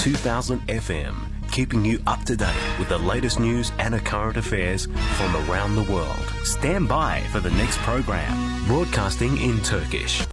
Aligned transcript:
2000 0.00 0.60
FM, 0.66 1.14
keeping 1.52 1.84
you 1.84 2.00
up 2.06 2.22
to 2.24 2.34
date 2.34 2.78
with 2.78 2.88
the 2.88 2.96
latest 2.96 3.38
news 3.38 3.70
and 3.78 3.94
current 4.02 4.38
affairs 4.38 4.86
from 5.18 5.36
around 5.36 5.76
the 5.76 5.92
world. 5.92 6.24
Stand 6.42 6.88
by 6.88 7.20
for 7.30 7.40
the 7.40 7.50
next 7.50 7.76
program, 7.80 8.32
broadcasting 8.66 9.36
in 9.36 9.60
Turkish. 9.60 10.26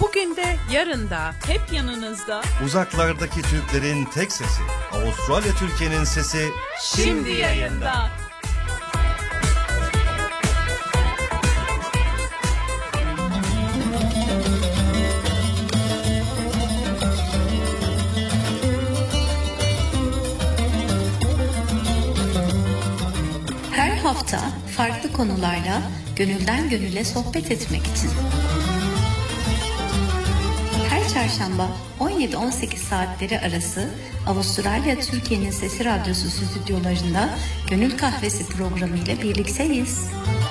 Bugün 0.00 0.36
de 0.36 0.56
yarın 0.72 1.10
da 1.10 1.34
hep 1.46 1.72
yanınızda. 1.72 2.42
Uzaklardaki 2.64 3.42
Türklerin 3.42 4.04
tek 4.04 4.32
sesi. 4.32 4.62
Avustralya 4.92 5.54
Türkiye'nin 5.54 6.04
sesi. 6.04 6.50
Şimdi 6.80 7.30
yayında. 7.30 8.23
Konularla 25.24 25.82
gönülden 26.16 26.70
gönüle 26.70 27.04
sohbet 27.04 27.50
etmek 27.50 27.80
için. 27.80 28.10
Her 30.88 31.08
çarşamba 31.08 31.68
17-18 32.00 32.76
saatleri 32.76 33.40
arası 33.40 33.90
Avustralya 34.26 35.00
Türkiye'nin 35.00 35.50
Sesi 35.50 35.84
Radyosu 35.84 36.28
stüdyolarında 36.28 37.30
Gönül 37.70 37.98
Kahvesi 37.98 38.46
programı 38.46 38.96
ile 38.96 39.22
birlikteyiz. 39.22 39.98
2000 39.98 40.43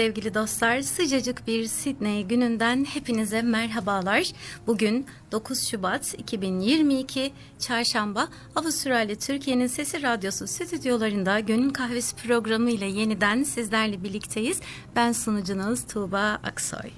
sevgili 0.00 0.34
dostlar 0.34 0.80
sıcacık 0.80 1.46
bir 1.46 1.66
Sydney 1.66 2.24
gününden 2.24 2.84
hepinize 2.84 3.42
merhabalar. 3.42 4.32
Bugün 4.66 5.06
9 5.32 5.68
Şubat 5.68 6.14
2022 6.18 7.32
Çarşamba 7.58 8.28
Avustralya 8.56 9.14
Türkiye'nin 9.14 9.66
Sesi 9.66 10.02
Radyosu 10.02 10.46
stüdyolarında 10.46 11.40
Gönül 11.40 11.70
Kahvesi 11.70 12.16
programı 12.16 12.70
ile 12.70 12.86
yeniden 12.86 13.42
sizlerle 13.42 14.04
birlikteyiz. 14.04 14.60
Ben 14.96 15.12
sunucunuz 15.12 15.86
Tuğba 15.86 16.38
Aksoy. 16.44 16.90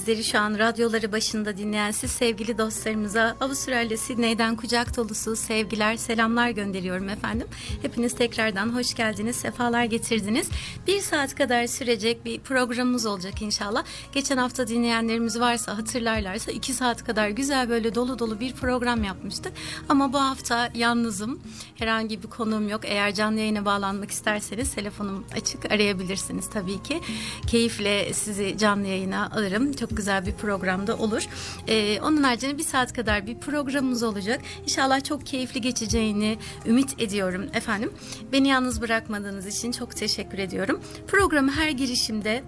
Bizleri 0.00 0.24
şu 0.24 0.38
an 0.38 0.58
radyoları 0.58 1.12
başında 1.12 1.56
dinleyen 1.56 1.90
siz 1.90 2.10
sevgili 2.10 2.58
dostlarımıza 2.58 3.36
Avustralya 3.40 3.98
Sydney'den 3.98 4.56
kucak 4.56 4.96
dolusu 4.96 5.36
sevgiler, 5.36 5.96
selamlar 5.96 6.50
gönderiyorum 6.50 7.08
efendim. 7.08 7.46
Hepiniz 7.82 8.14
tekrardan 8.14 8.74
hoş 8.74 8.94
geldiniz, 8.94 9.36
sefalar 9.36 9.84
getirdiniz. 9.84 10.48
Bir 10.86 11.00
saat 11.00 11.34
kadar 11.34 11.66
sürecek 11.66 12.24
bir 12.24 12.40
programımız 12.40 13.06
olacak 13.06 13.42
inşallah. 13.42 13.84
Geçen 14.12 14.36
hafta 14.36 14.68
dinleyenlerimiz 14.68 15.40
varsa 15.40 15.78
hatırlarlarsa 15.78 16.52
iki 16.52 16.72
saat 16.72 17.04
kadar 17.04 17.28
güzel 17.28 17.68
böyle 17.68 17.94
dolu 17.94 18.18
dolu 18.18 18.40
bir 18.40 18.52
program 18.52 19.04
yapmıştık. 19.04 19.52
Ama 19.88 20.12
bu 20.12 20.20
hafta 20.20 20.70
yalnızım. 20.74 21.40
Herhangi 21.74 22.22
bir 22.22 22.28
konuğum 22.28 22.68
yok. 22.68 22.80
Eğer 22.84 23.14
canlı 23.14 23.38
yayına 23.38 23.64
bağlanmak 23.64 24.10
isterseniz 24.10 24.74
telefonum 24.74 25.24
açık 25.36 25.72
arayabilirsiniz 25.72 26.50
tabii 26.50 26.82
ki. 26.82 27.00
Keyifle 27.46 28.12
sizi 28.14 28.58
canlı 28.58 28.86
yayına 28.86 29.30
alırım. 29.30 29.72
Çok 29.72 29.89
güzel 29.96 30.26
bir 30.26 30.32
programda 30.32 30.96
olur. 30.96 31.26
Ee, 31.68 32.00
onun 32.00 32.22
haricinde 32.22 32.58
bir 32.58 32.62
saat 32.62 32.92
kadar 32.92 33.26
bir 33.26 33.38
programımız 33.38 34.02
olacak. 34.02 34.40
İnşallah 34.62 35.04
çok 35.04 35.26
keyifli 35.26 35.60
geçeceğini 35.60 36.38
ümit 36.66 37.02
ediyorum 37.02 37.46
efendim. 37.54 37.92
Beni 38.32 38.48
yalnız 38.48 38.82
bırakmadığınız 38.82 39.46
için 39.46 39.72
çok 39.72 39.96
teşekkür 39.96 40.38
ediyorum. 40.38 40.80
Programı 41.06 41.52
her 41.52 41.70
girişimde 41.70 42.42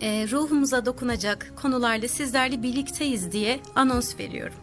e, 0.00 0.26
ruhumuza 0.30 0.86
dokunacak 0.86 1.52
konularla 1.56 2.08
sizlerle 2.08 2.62
birlikteyiz 2.62 3.32
diye 3.32 3.60
anons 3.74 4.18
veriyorum. 4.18 4.56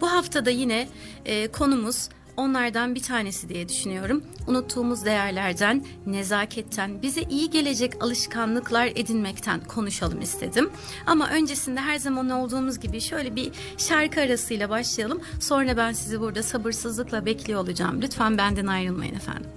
Bu 0.00 0.12
haftada 0.12 0.50
yine 0.50 0.88
e, 1.24 1.48
konumuz 1.48 2.08
onlardan 2.36 2.94
bir 2.94 3.02
tanesi 3.02 3.48
diye 3.48 3.68
düşünüyorum. 3.68 4.22
Unuttuğumuz 4.46 5.04
değerlerden, 5.04 5.84
nezaketten, 6.06 7.02
bize 7.02 7.22
iyi 7.22 7.50
gelecek 7.50 8.04
alışkanlıklar 8.04 8.86
edinmekten 8.86 9.60
konuşalım 9.60 10.20
istedim. 10.20 10.70
Ama 11.06 11.30
öncesinde 11.30 11.80
her 11.80 11.98
zaman 11.98 12.30
olduğumuz 12.30 12.80
gibi 12.80 13.00
şöyle 13.00 13.36
bir 13.36 13.52
şarkı 13.78 14.20
arasıyla 14.20 14.70
başlayalım. 14.70 15.20
Sonra 15.40 15.76
ben 15.76 15.92
sizi 15.92 16.20
burada 16.20 16.42
sabırsızlıkla 16.42 17.26
bekliyor 17.26 17.60
olacağım. 17.60 18.02
Lütfen 18.02 18.38
benden 18.38 18.66
ayrılmayın 18.66 19.14
efendim. 19.14 19.50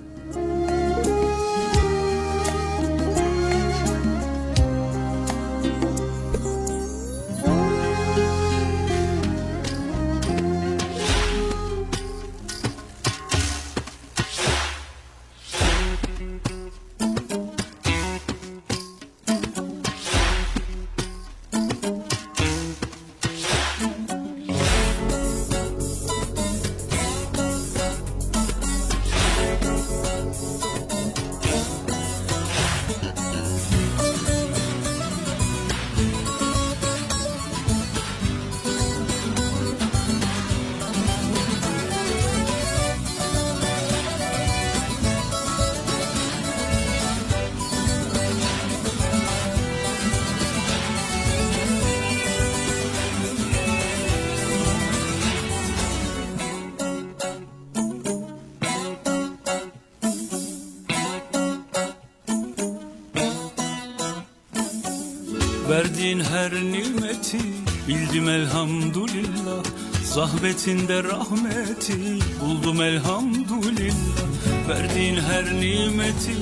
Her 66.40 66.52
nimeti 66.52 67.40
bildim 67.88 68.30
elhamdülillah 68.30 69.64
Zahmetinde 70.04 71.04
rahmeti 71.04 72.00
buldum 72.42 72.82
elhamdülillah. 72.82 74.28
Verdiğin 74.70 75.16
her 75.16 75.46
nimeti 75.46 76.36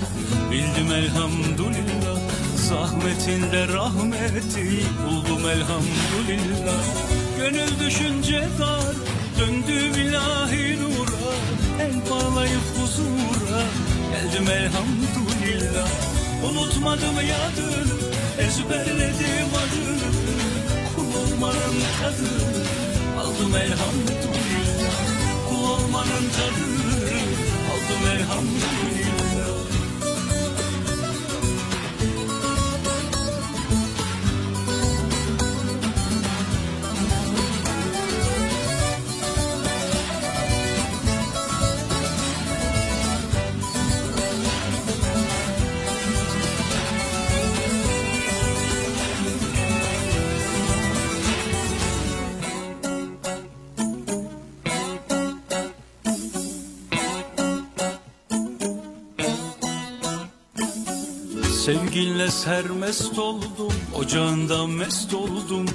bildim 0.52 0.92
elhamdülillah 0.92 2.20
Zahmetinde 2.56 3.68
rahmeti 3.68 4.68
buldum 5.06 5.50
elhamdülillah. 5.50 6.84
Gönül 7.38 7.80
düşünce 7.86 8.48
dar 8.60 8.96
döndüm 9.40 10.08
ilahi 10.08 10.78
nura 10.82 11.34
El 11.80 11.96
bağlayıp 12.12 12.66
huzura 12.78 13.64
geldim 14.12 14.50
elhamdülillah. 14.50 15.90
Unutmadım 16.50 17.16
yadını 17.16 18.07
ezberledim 18.40 19.50
adını 19.62 20.12
Kul 20.96 21.10
olmanın 21.20 21.78
tadını 22.02 23.22
aldım 23.22 23.56
elhamdülillah 23.56 24.98
Kul 25.50 25.64
olmanın 25.70 26.30
tadını 26.38 27.20
aldım 27.72 28.04
elhamdülillah 28.16 28.97
Sevginle 61.68 62.32
sermest 62.32 63.20
oldum 63.20 63.74
Ocağında 63.96 64.68
mest 64.68 65.14
oldum 65.14 65.66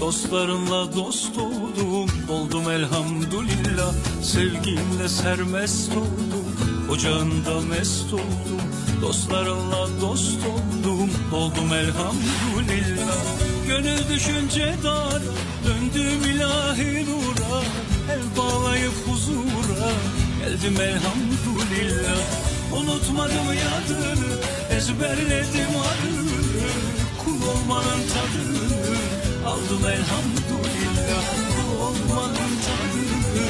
Dostlarımla 0.00 0.94
dost 0.94 1.38
oldum 1.38 2.10
Oldum 2.30 2.70
elhamdülillah. 2.70 3.94
Sevginle 4.22 5.08
sermest 5.08 5.90
oldum 5.90 6.56
Ocağında 6.90 7.60
mest 7.60 8.12
oldum 8.12 8.62
Dostlarımla 9.02 10.00
dost 10.00 10.38
oldum 10.46 11.10
Oldum 11.32 11.72
elhamdülillah. 11.72 13.24
Gönül 13.66 14.08
düşünce 14.14 14.74
dar 14.84 15.22
Döndüm 15.66 16.30
ilahi 16.34 17.06
nura 17.06 17.62
El 18.10 18.22
bağlayıp 18.38 18.94
huzura 19.06 19.90
Geldim 20.40 20.80
elhamdülillah. 20.80 22.18
Unutmadım 22.72 23.46
yadını 23.46 24.61
Ezberledim 24.76 25.72
adını 25.90 26.70
Kul 27.24 27.48
olmanın 27.48 28.02
tadını 28.12 28.96
Aldım 29.46 29.86
elhamdülillah 29.86 31.24
Kul 31.48 31.80
olmanın 31.80 32.52
tadını 32.64 33.46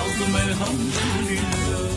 Aldım 0.00 0.36
elhamdülillah 0.36 1.95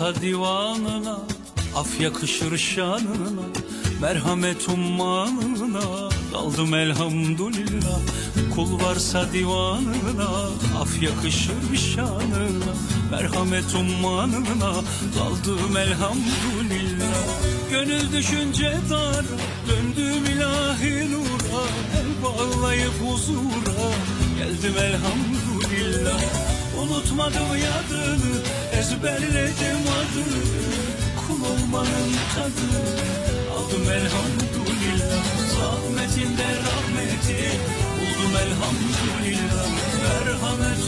varsa 0.00 0.20
divanına 0.20 1.18
Af 1.76 2.00
yakışır 2.00 2.58
şanına 2.58 3.46
Merhamet 4.00 4.68
ummanına 4.68 6.10
Daldım 6.32 6.74
elhamdülillah. 6.74 8.00
Kul 8.54 8.80
varsa 8.80 9.32
divanına 9.32 10.28
Af 10.80 11.02
yakışır 11.02 11.76
şanına 11.94 12.72
Merhamet 13.10 13.74
ummanına 13.74 14.72
Daldım 15.18 15.76
elhamdülillah. 15.76 17.16
Gönül 17.70 18.12
düşünce 18.12 18.72
dar 18.90 19.24
Döndüm 19.68 20.24
ilahi 20.24 21.12
nura 21.12 21.62
El 22.00 22.24
bağlayıp 22.24 22.94
huzura 23.04 23.90
Geldim 24.38 24.74
elhamdülillah. 24.78 26.20
Unutmadım 26.82 27.56
yadını 27.56 28.59
Ezberledim 28.80 29.82
adını 29.98 30.42
Kul 31.20 31.40
olmanın 31.50 32.12
tadı. 32.34 32.70
Aldım 33.56 33.90
elhamdülillah 33.90 35.24
Zahmetinde 35.54 36.48
rahmeti. 36.66 37.40
Buldum 37.96 38.36
elhamdülillah 38.36 39.68
Merhamet 40.02 40.84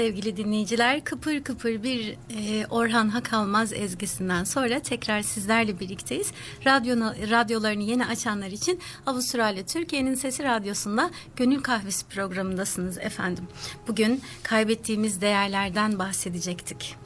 sevgili 0.00 0.36
dinleyiciler 0.36 1.04
kıpır 1.04 1.44
kıpır 1.44 1.82
bir 1.82 2.16
e, 2.30 2.66
Orhan 2.66 3.08
Hakalmaz 3.08 3.72
ezgisinden 3.72 4.44
sonra 4.44 4.80
tekrar 4.80 5.22
sizlerle 5.22 5.80
birlikteyiz. 5.80 6.32
Radyo, 6.66 6.96
radyolarını 7.30 7.82
yeni 7.82 8.06
açanlar 8.06 8.46
için 8.46 8.80
Avustralya 9.06 9.66
Türkiye'nin 9.66 10.14
Sesi 10.14 10.44
Radyosu'nda 10.44 11.10
Gönül 11.36 11.60
Kahvesi 11.62 12.06
programındasınız 12.06 12.98
efendim. 12.98 13.44
Bugün 13.88 14.22
kaybettiğimiz 14.42 15.20
değerlerden 15.20 15.98
bahsedecektik. 15.98 16.96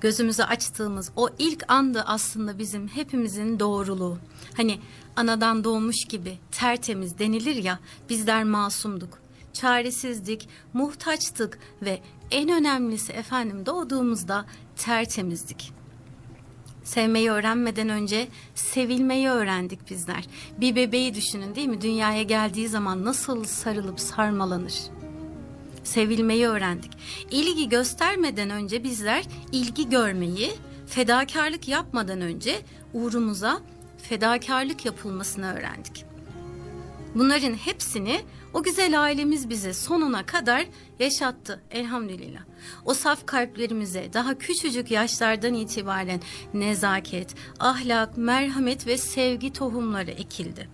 Gözümüzü 0.00 0.42
açtığımız 0.42 1.10
o 1.16 1.28
ilk 1.38 1.72
andı 1.72 2.04
aslında 2.06 2.58
bizim 2.58 2.88
hepimizin 2.88 3.60
doğruluğu. 3.60 4.18
Hani 4.56 4.78
anadan 5.16 5.64
doğmuş 5.64 6.04
gibi 6.08 6.38
tertemiz 6.50 7.18
denilir 7.18 7.56
ya 7.56 7.78
bizler 8.08 8.44
masumduk 8.44 9.28
çaresizdik, 9.60 10.48
muhtaçtık 10.72 11.58
ve 11.82 12.00
en 12.30 12.48
önemlisi 12.48 13.12
efendim 13.12 13.66
doğduğumuzda 13.66 14.44
tertemizdik. 14.76 15.72
Sevmeyi 16.84 17.30
öğrenmeden 17.30 17.88
önce 17.88 18.28
sevilmeyi 18.54 19.28
öğrendik 19.28 19.90
bizler. 19.90 20.28
Bir 20.60 20.76
bebeği 20.76 21.14
düşünün 21.14 21.54
değil 21.54 21.68
mi? 21.68 21.80
Dünyaya 21.80 22.22
geldiği 22.22 22.68
zaman 22.68 23.04
nasıl 23.04 23.44
sarılıp 23.44 24.00
sarmalanır? 24.00 24.74
Sevilmeyi 25.84 26.46
öğrendik. 26.46 26.92
İlgi 27.30 27.68
göstermeden 27.68 28.50
önce 28.50 28.84
bizler 28.84 29.24
ilgi 29.52 29.88
görmeyi, 29.88 30.52
fedakarlık 30.86 31.68
yapmadan 31.68 32.20
önce 32.20 32.58
uğrumuza 32.92 33.60
fedakarlık 33.98 34.84
yapılmasını 34.84 35.54
öğrendik. 35.54 36.04
Bunların 37.14 37.54
hepsini 37.54 38.20
o 38.54 38.62
güzel 38.62 39.02
ailemiz 39.02 39.50
bize 39.50 39.72
sonuna 39.72 40.26
kadar 40.26 40.66
yaşattı 40.98 41.62
elhamdülillah. 41.70 42.40
O 42.84 42.94
saf 42.94 43.26
kalplerimize 43.26 44.12
daha 44.12 44.38
küçücük 44.38 44.90
yaşlardan 44.90 45.54
itibaren 45.54 46.20
nezaket, 46.54 47.34
ahlak, 47.60 48.16
merhamet 48.16 48.86
ve 48.86 48.98
sevgi 48.98 49.52
tohumları 49.52 50.10
ekildi. 50.10 50.68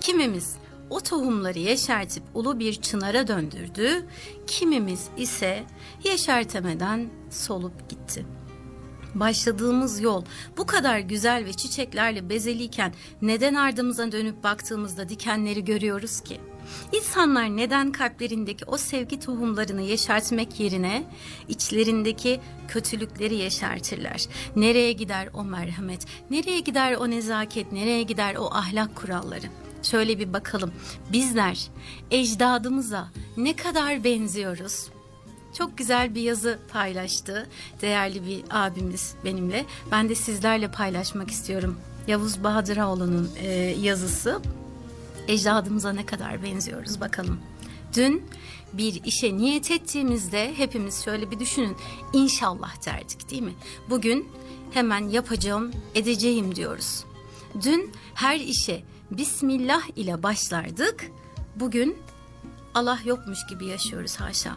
Kimimiz 0.00 0.56
o 0.90 1.00
tohumları 1.00 1.58
yeşertip 1.58 2.22
ulu 2.34 2.58
bir 2.58 2.74
çınara 2.74 3.28
döndürdü, 3.28 4.06
kimimiz 4.46 5.08
ise 5.16 5.64
yeşertemeden 6.04 7.08
solup 7.30 7.90
gitti.'' 7.90 8.44
başladığımız 9.14 10.00
yol 10.00 10.24
bu 10.56 10.66
kadar 10.66 10.98
güzel 10.98 11.44
ve 11.44 11.52
çiçeklerle 11.52 12.28
bezeliyken 12.28 12.92
neden 13.22 13.54
ardımıza 13.54 14.12
dönüp 14.12 14.44
baktığımızda 14.44 15.08
dikenleri 15.08 15.64
görüyoruz 15.64 16.20
ki? 16.20 16.40
İnsanlar 16.92 17.56
neden 17.56 17.92
kalplerindeki 17.92 18.64
o 18.64 18.76
sevgi 18.76 19.20
tohumlarını 19.20 19.82
yeşertmek 19.82 20.60
yerine 20.60 21.04
içlerindeki 21.48 22.40
kötülükleri 22.68 23.34
yeşertirler? 23.34 24.26
Nereye 24.56 24.92
gider 24.92 25.28
o 25.34 25.44
merhamet? 25.44 26.06
Nereye 26.30 26.60
gider 26.60 26.94
o 26.94 27.10
nezaket? 27.10 27.72
Nereye 27.72 28.02
gider 28.02 28.34
o 28.34 28.46
ahlak 28.54 28.96
kuralları? 28.96 29.46
Şöyle 29.82 30.18
bir 30.18 30.32
bakalım. 30.32 30.72
Bizler 31.12 31.70
ecdadımıza 32.10 33.08
ne 33.36 33.56
kadar 33.56 34.04
benziyoruz? 34.04 34.88
çok 35.58 35.78
güzel 35.78 36.14
bir 36.14 36.22
yazı 36.22 36.58
paylaştı 36.72 37.46
değerli 37.80 38.26
bir 38.26 38.44
abimiz 38.50 39.14
benimle. 39.24 39.64
Ben 39.92 40.08
de 40.08 40.14
sizlerle 40.14 40.70
paylaşmak 40.70 41.30
istiyorum. 41.30 41.76
Yavuz 42.06 42.44
Bahadıroğlu'nun 42.44 43.30
e, 43.36 43.48
yazısı. 43.80 44.40
Ecdadımıza 45.28 45.92
ne 45.92 46.06
kadar 46.06 46.42
benziyoruz 46.42 47.00
bakalım. 47.00 47.40
Dün 47.96 48.22
bir 48.72 49.04
işe 49.04 49.36
niyet 49.36 49.70
ettiğimizde 49.70 50.54
hepimiz 50.58 51.04
şöyle 51.04 51.30
bir 51.30 51.38
düşünün. 51.38 51.76
İnşallah 52.12 52.86
derdik 52.86 53.30
değil 53.30 53.42
mi? 53.42 53.54
Bugün 53.90 54.28
hemen 54.70 55.08
yapacağım, 55.08 55.70
edeceğim 55.94 56.54
diyoruz. 56.54 57.04
Dün 57.62 57.92
her 58.14 58.40
işe 58.40 58.82
Bismillah 59.10 59.82
ile 59.96 60.22
başlardık. 60.22 61.10
Bugün 61.56 61.96
Allah 62.74 62.98
yokmuş 63.04 63.38
gibi 63.50 63.66
yaşıyoruz 63.66 64.16
haşa. 64.16 64.56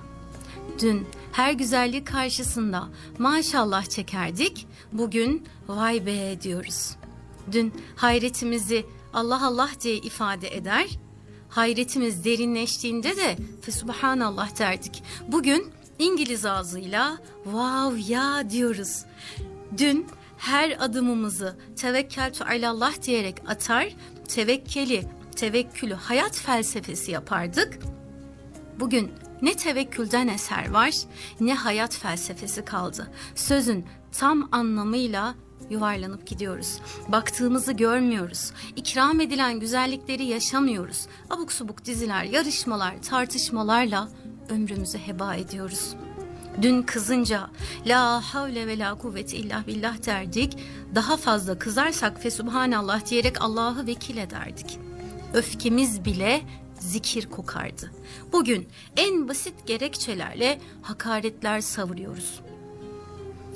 Dün 0.82 1.08
her 1.32 1.54
güzellik 1.54 2.08
karşısında 2.08 2.90
maşallah 3.18 3.86
çekerdik. 3.86 4.68
Bugün 4.92 5.48
vay 5.68 6.06
be 6.06 6.42
diyoruz. 6.42 6.96
Dün 7.52 7.74
hayretimizi 7.96 8.86
Allah 9.18 9.46
Allah 9.46 9.70
diye 9.84 9.96
ifade 9.96 10.56
eder. 10.56 10.88
Hayretimiz 11.50 12.26
derinleştiğinde 12.26 13.18
de 13.18 13.38
subhanallah 13.72 14.60
derdik. 14.60 15.04
Bugün 15.28 15.72
İngiliz 16.00 16.46
ağzıyla 16.46 17.18
wow 17.44 18.14
ya 18.14 18.50
diyoruz. 18.50 19.06
Dün 19.78 20.08
her 20.38 20.78
adımımızı 20.80 21.58
tevekkeltu 21.76 22.44
alallah 22.44 23.02
diyerek 23.02 23.36
atar, 23.48 23.88
tevekkeli, 24.28 25.04
tevekkülü 25.36 25.94
hayat 25.94 26.38
felsefesi 26.38 27.12
yapardık. 27.12 27.80
Bugün 28.80 29.12
ne 29.42 29.54
tevekkülden 29.54 30.28
eser 30.28 30.72
var 30.72 30.94
ne 31.40 31.54
hayat 31.56 31.96
felsefesi 31.96 32.66
kaldı. 32.66 33.12
Sözün 33.36 33.86
tam 34.12 34.50
anlamıyla 34.52 35.36
yuvarlanıp 35.70 36.28
gidiyoruz. 36.28 36.80
Baktığımızı 37.08 37.72
görmüyoruz. 37.72 38.52
İkram 38.76 39.22
edilen 39.22 39.60
güzellikleri 39.60 40.24
yaşamıyoruz. 40.24 41.08
Abuk 41.30 41.54
subuk 41.54 41.86
diziler, 41.86 42.24
yarışmalar, 42.24 43.02
tartışmalarla 43.02 44.10
ömrümüzü 44.50 44.98
heba 44.98 45.36
ediyoruz. 45.36 45.96
Dün 46.62 46.82
kızınca 46.82 47.50
la 47.86 48.22
havle 48.22 48.68
ve 48.68 48.80
la 48.80 48.96
kuvvete 48.96 49.38
illa 49.38 49.64
billah 49.68 50.06
derdik. 50.06 50.58
Daha 50.96 51.18
fazla 51.18 51.60
kızarsak 51.60 52.22
fe 52.22 52.32
subhanallah 52.32 53.06
diyerek 53.06 53.42
Allah'ı 53.42 53.88
vekil 53.88 54.18
ederdik. 54.18 54.80
Öfkemiz 55.34 56.06
bile 56.06 56.42
zikir 56.80 57.30
kokardı. 57.30 57.92
Bugün 58.32 58.68
en 58.98 59.28
basit 59.28 59.68
gerekçelerle 59.68 60.60
hakaretler 60.82 61.62
savuruyoruz. 61.62 62.42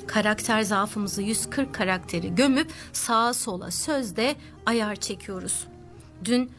Karakter 0.06 0.62
zaafımızı 0.62 1.22
140 1.22 1.74
karakteri 1.74 2.34
gömüp 2.34 2.70
sağa 2.92 3.34
sola 3.34 3.70
sözde 3.70 4.36
ayar 4.66 4.96
çekiyoruz. 4.96 5.66
Dün 6.24 6.50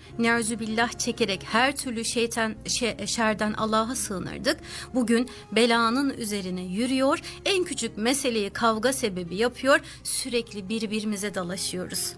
billah 0.60 0.92
çekerek 0.92 1.44
her 1.52 1.76
türlü 1.76 2.06
şeytan 2.06 2.56
şey, 2.68 3.08
şerden 3.08 3.54
Allah'a 3.54 3.96
sığınırdık. 3.96 4.60
Bugün 4.94 5.30
belanın 5.52 6.10
üzerine 6.10 6.62
yürüyor, 6.62 7.22
en 7.46 7.64
küçük 7.64 7.98
meseleyi 7.98 8.50
kavga 8.50 8.94
sebebi 8.94 9.36
yapıyor, 9.36 9.80
sürekli 10.04 10.70
birbirimize 10.70 11.36
dalaşıyoruz. 11.36 12.14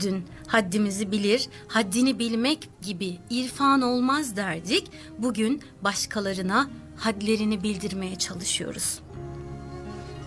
Dün 0.00 0.24
haddimizi 0.46 1.12
bilir, 1.12 1.48
haddini 1.68 2.18
bilmek 2.18 2.68
gibi 2.82 3.18
irfan 3.30 3.82
olmaz 3.82 4.36
derdik. 4.36 4.90
Bugün 5.18 5.62
başkalarına 5.82 6.70
hadlerini 6.96 7.62
bildirmeye 7.62 8.16
çalışıyoruz. 8.16 9.00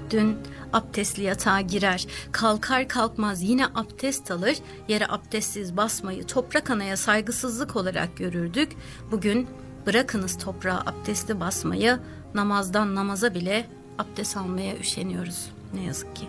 Dün 0.09 0.37
abdestli 0.73 1.23
yatağa 1.23 1.61
girer, 1.61 2.07
kalkar 2.31 2.87
kalkmaz 2.87 3.41
yine 3.41 3.65
abdest 3.65 4.31
alır, 4.31 4.57
yere 4.87 5.07
abdestsiz 5.07 5.77
basmayı 5.77 6.27
toprak 6.27 6.69
anaya 6.69 6.97
saygısızlık 6.97 7.75
olarak 7.75 8.17
görürdük. 8.17 8.71
Bugün 9.11 9.47
bırakınız 9.85 10.37
toprağa 10.37 10.83
abdestli 10.85 11.39
basmayı, 11.39 11.99
namazdan 12.33 12.95
namaza 12.95 13.33
bile 13.33 13.69
abdest 13.97 14.37
almaya 14.37 14.77
üşeniyoruz. 14.77 15.49
Ne 15.73 15.83
yazık 15.83 16.15
ki. 16.15 16.25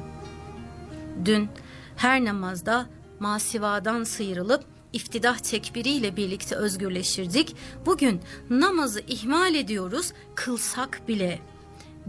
Dün 1.25 1.49
her 1.97 2.25
namazda 2.25 2.87
masivadan 3.21 4.05
sıyrılıp 4.05 4.65
iftidah 4.93 5.39
tekbiriyle 5.39 6.17
birlikte 6.17 6.55
özgürleşirdik. 6.55 7.57
Bugün 7.87 8.21
namazı 8.51 9.01
ihmal 9.01 9.55
ediyoruz, 9.55 10.13
kılsak 10.35 11.09
bile 11.09 11.39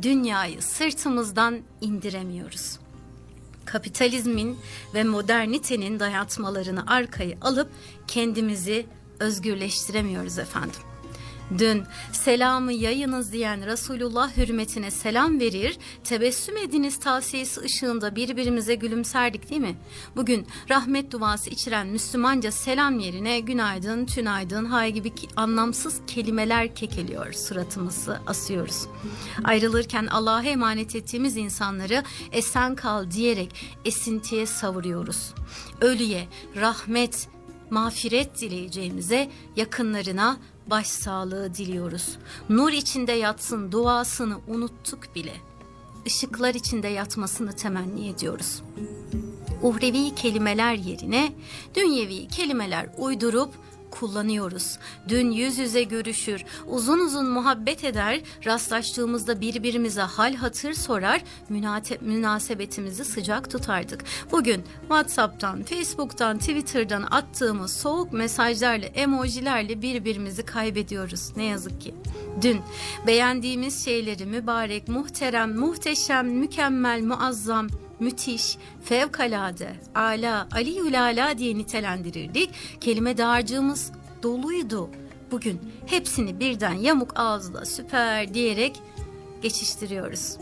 dünyayı 0.01 0.61
sırtımızdan 0.61 1.59
indiremiyoruz. 1.81 2.79
Kapitalizmin 3.65 4.57
ve 4.93 5.03
modernitenin 5.03 5.99
dayatmalarını 5.99 6.83
arkaya 6.87 7.37
alıp 7.41 7.69
kendimizi 8.07 8.85
özgürleştiremiyoruz 9.19 10.39
efendim. 10.39 10.79
Dün 11.57 11.83
selamı 12.11 12.73
yayınız 12.73 13.33
diyen 13.33 13.65
Resulullah 13.65 14.37
hürmetine 14.37 14.91
selam 14.91 15.39
verir, 15.39 15.77
tebessüm 16.03 16.57
ediniz 16.57 16.99
tavsiyesi 16.99 17.61
ışığında 17.61 18.15
birbirimize 18.15 18.75
gülümserdik 18.75 19.49
değil 19.49 19.61
mi? 19.61 19.75
Bugün 20.15 20.47
rahmet 20.69 21.11
duası 21.11 21.49
içeren 21.49 21.87
Müslümanca 21.87 22.51
selam 22.51 22.99
yerine 22.99 23.39
günaydın, 23.39 24.05
tünaydın, 24.05 24.65
hay 24.65 24.91
gibi 24.91 25.11
anlamsız 25.35 26.01
kelimeler 26.07 26.75
kekeliyor, 26.75 27.33
suratımızı 27.33 28.19
asıyoruz. 28.27 28.87
Ayrılırken 29.43 30.07
Allah'a 30.07 30.43
emanet 30.43 30.95
ettiğimiz 30.95 31.37
insanları 31.37 32.03
esen 32.31 32.75
kal 32.75 33.11
diyerek 33.11 33.55
esintiye 33.85 34.45
savuruyoruz. 34.45 35.33
Ölüye 35.81 36.27
rahmet, 36.55 37.27
mağfiret 37.69 38.41
dileyeceğimize 38.41 39.29
yakınlarına 39.55 40.37
başsağlığı 40.69 41.55
diliyoruz. 41.55 42.17
Nur 42.49 42.71
içinde 42.71 43.11
yatsın 43.11 43.71
duasını 43.71 44.37
unuttuk 44.47 45.15
bile. 45.15 45.33
Işıklar 46.05 46.53
içinde 46.55 46.87
yatmasını 46.87 47.53
temenni 47.55 48.09
ediyoruz. 48.09 48.61
Uhrevi 49.61 50.15
kelimeler 50.15 50.73
yerine 50.73 51.33
dünyevi 51.75 52.27
kelimeler 52.27 52.89
uydurup 52.97 53.53
kullanıyoruz. 53.91 54.77
Dün 55.07 55.31
yüz 55.31 55.57
yüze 55.57 55.83
görüşür, 55.83 56.45
uzun 56.67 56.99
uzun 56.99 57.29
muhabbet 57.29 57.83
eder, 57.83 58.21
rastlaştığımızda 58.45 59.41
birbirimize 59.41 60.01
hal 60.01 60.35
hatır 60.35 60.73
sorar, 60.73 61.21
münasebetimizi 62.01 63.05
sıcak 63.05 63.51
tutardık. 63.51 64.03
Bugün 64.31 64.63
WhatsApp'tan, 64.81 65.63
Facebook'tan, 65.63 66.37
Twitter'dan 66.37 67.07
attığımız 67.11 67.73
soğuk 67.73 68.13
mesajlarla, 68.13 68.85
emojilerle 68.85 69.81
birbirimizi 69.81 70.45
kaybediyoruz. 70.45 71.37
Ne 71.37 71.43
yazık 71.43 71.81
ki. 71.81 71.95
Dün 72.41 72.61
beğendiğimiz 73.07 73.85
şeyleri 73.85 74.25
mübarek, 74.25 74.87
muhterem, 74.87 75.57
muhteşem, 75.57 76.27
mükemmel, 76.27 77.01
muazzam, 77.01 77.67
müthiş, 77.99 78.57
fevkalade, 78.83 79.75
ala, 79.95 80.47
aliyül 80.51 81.01
ala 81.01 81.37
diye 81.37 81.57
nitelendirirdik. 81.57 82.49
Kelime 82.81 83.17
dağarcığımız 83.17 83.91
doluydu. 84.23 84.89
Bugün 85.31 85.59
hepsini 85.85 86.39
birden 86.39 86.73
yamuk 86.73 87.19
ağızla 87.19 87.65
süper 87.65 88.33
diyerek 88.33 88.81
geçiştiriyoruz. 89.41 90.37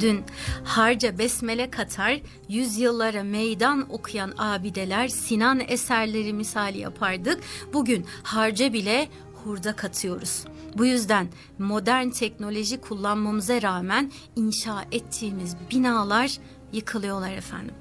Dün 0.00 0.24
harca 0.64 1.18
besmele 1.18 1.70
katar, 1.70 2.20
yüzyıllara 2.48 3.22
meydan 3.22 3.86
okuyan 3.90 4.32
abideler 4.38 5.08
Sinan 5.08 5.60
eserleri 5.68 6.32
misali 6.32 6.78
yapardık. 6.78 7.40
Bugün 7.72 8.06
harca 8.22 8.72
bile 8.72 9.08
hurda 9.44 9.76
katıyoruz. 9.76 10.44
Bu 10.78 10.86
yüzden 10.86 11.28
modern 11.58 12.08
teknoloji 12.10 12.80
kullanmamıza 12.80 13.62
rağmen 13.62 14.12
inşa 14.36 14.84
ettiğimiz 14.92 15.56
binalar 15.70 16.38
yıkılıyorlar 16.76 17.32
efendim. 17.32 17.74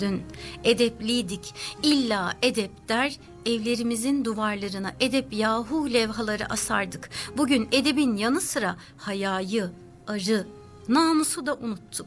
Dün 0.00 0.22
edepliydik, 0.64 1.54
illa 1.82 2.34
edep 2.42 2.88
der, 2.88 3.18
evlerimizin 3.46 4.24
duvarlarına 4.24 4.92
edep 5.00 5.32
yahu 5.32 5.92
levhaları 5.92 6.52
asardık. 6.52 7.10
Bugün 7.36 7.68
edebin 7.72 8.16
yanı 8.16 8.40
sıra 8.40 8.76
hayayı, 8.96 9.70
arı, 10.06 10.46
namusu 10.88 11.46
da 11.46 11.54
unuttuk. 11.54 12.06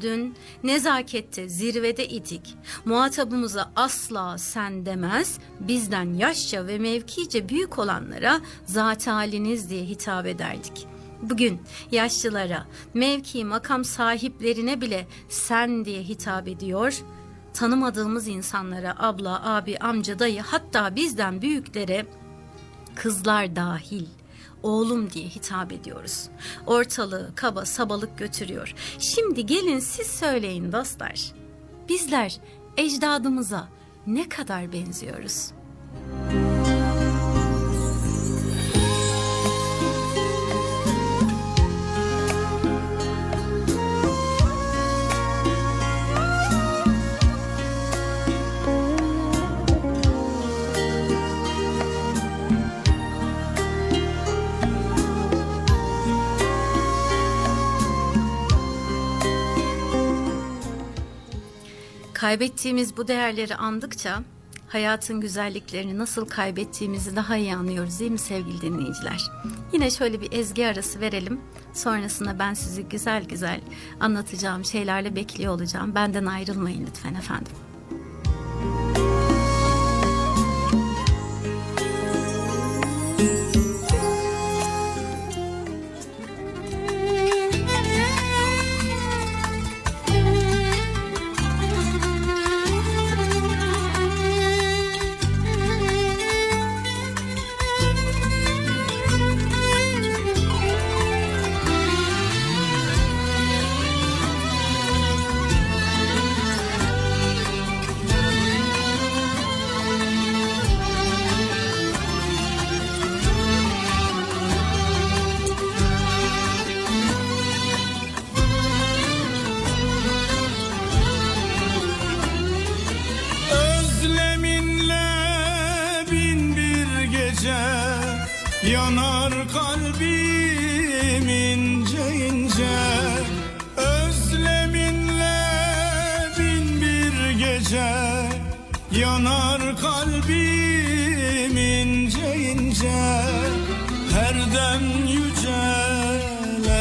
Dün 0.00 0.36
nezakette 0.64 1.48
zirvede 1.48 2.08
idik. 2.08 2.56
Muhatabımıza 2.84 3.72
asla 3.76 4.38
sen 4.38 4.86
demez, 4.86 5.38
bizden 5.60 6.14
yaşça 6.14 6.66
ve 6.66 6.78
mevkice 6.78 7.48
büyük 7.48 7.78
olanlara 7.78 8.40
zat 8.66 9.06
haliniz 9.06 9.70
diye 9.70 9.84
hitap 9.84 10.26
ederdik. 10.26 10.86
Bugün 11.22 11.60
yaşlılara, 11.92 12.66
mevki 12.94 13.44
makam 13.44 13.84
sahiplerine 13.84 14.80
bile 14.80 15.06
sen 15.28 15.84
diye 15.84 16.02
hitap 16.02 16.48
ediyor. 16.48 17.02
Tanımadığımız 17.54 18.28
insanlara 18.28 18.94
abla, 18.98 19.56
abi, 19.56 19.78
amca, 19.78 20.18
dayı 20.18 20.40
hatta 20.40 20.96
bizden 20.96 21.42
büyüklere 21.42 22.06
kızlar 22.94 23.56
dahil 23.56 24.06
oğlum 24.62 25.10
diye 25.10 25.28
hitap 25.28 25.72
ediyoruz. 25.72 26.28
Ortalığı 26.66 27.30
kaba 27.34 27.64
sabalık 27.64 28.18
götürüyor. 28.18 28.74
Şimdi 28.98 29.46
gelin 29.46 29.78
siz 29.78 30.06
söyleyin 30.06 30.72
dostlar. 30.72 31.32
Bizler 31.88 32.36
ecdadımıza 32.76 33.68
ne 34.06 34.28
kadar 34.28 34.72
benziyoruz?'' 34.72 36.39
Kaybettiğimiz 62.20 62.96
bu 62.96 63.08
değerleri 63.08 63.56
andıkça 63.56 64.22
hayatın 64.68 65.20
güzelliklerini 65.20 65.98
nasıl 65.98 66.28
kaybettiğimizi 66.28 67.16
daha 67.16 67.36
iyi 67.36 67.56
anlıyoruz 67.56 68.00
değil 68.00 68.10
mi 68.10 68.18
sevgili 68.18 68.60
dinleyiciler? 68.60 69.30
Yine 69.72 69.90
şöyle 69.90 70.20
bir 70.20 70.32
ezgi 70.32 70.66
arası 70.66 71.00
verelim. 71.00 71.40
Sonrasında 71.74 72.38
ben 72.38 72.54
sizi 72.54 72.82
güzel 72.82 73.24
güzel 73.24 73.60
anlatacağım 74.00 74.64
şeylerle 74.64 75.16
bekliyor 75.16 75.54
olacağım. 75.54 75.94
Benden 75.94 76.26
ayrılmayın 76.26 76.86
lütfen 76.86 77.14
efendim. 77.14 77.52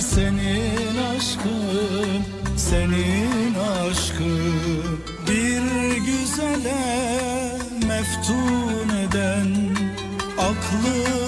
Senin 0.00 0.96
aşkın 1.16 2.24
Senin 2.56 3.54
aşkın? 3.54 5.00
Bir 5.28 5.62
güzele 5.96 6.84
meftun 7.88 8.88
eden 8.88 9.48
Aklı 10.38 11.19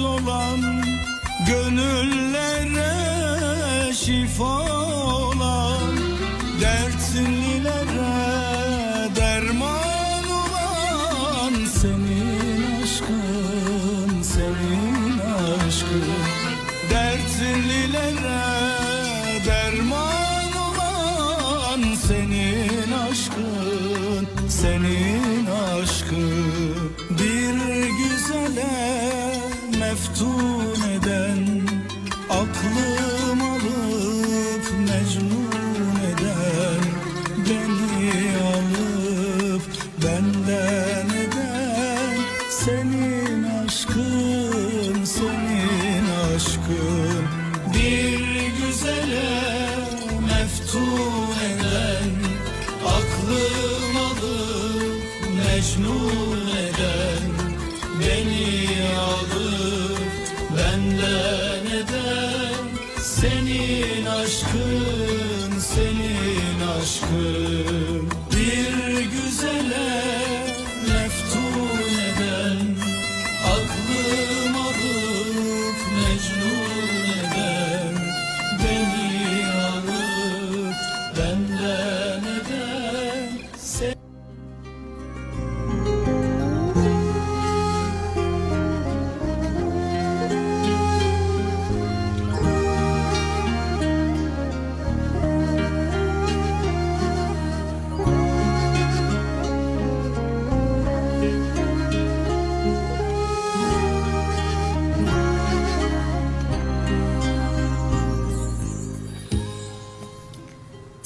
olan 0.00 0.60
gönüllere 1.46 2.92
şifa 3.94 4.60
olan 5.08 6.09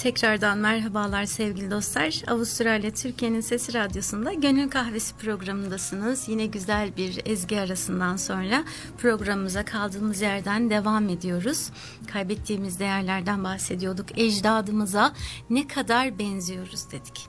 Tekrardan 0.05 0.59
merhabalar 0.59 1.25
sevgili 1.25 1.71
dostlar. 1.71 2.23
Avustralya 2.27 2.91
Türkiye'nin 2.95 3.41
Sesi 3.41 3.75
Radyosu'nda 3.75 4.33
Gönül 4.33 4.71
Kahvesi 4.71 5.17
programındasınız. 5.17 6.29
Yine 6.29 6.47
güzel 6.47 6.97
bir 6.97 7.21
ezgi 7.27 7.61
arasından 7.61 8.17
sonra 8.17 8.65
programımıza 8.99 9.65
kaldığımız 9.65 10.23
yerden 10.23 10.71
devam 10.71 11.09
ediyoruz. 11.09 11.71
Kaybettiğimiz 12.13 12.81
değerlerden 12.81 13.45
bahsediyorduk. 13.45 14.19
Ecdadımıza 14.19 15.13
ne 15.51 15.67
kadar 15.69 16.19
benziyoruz 16.19 16.91
dedik. 16.93 17.27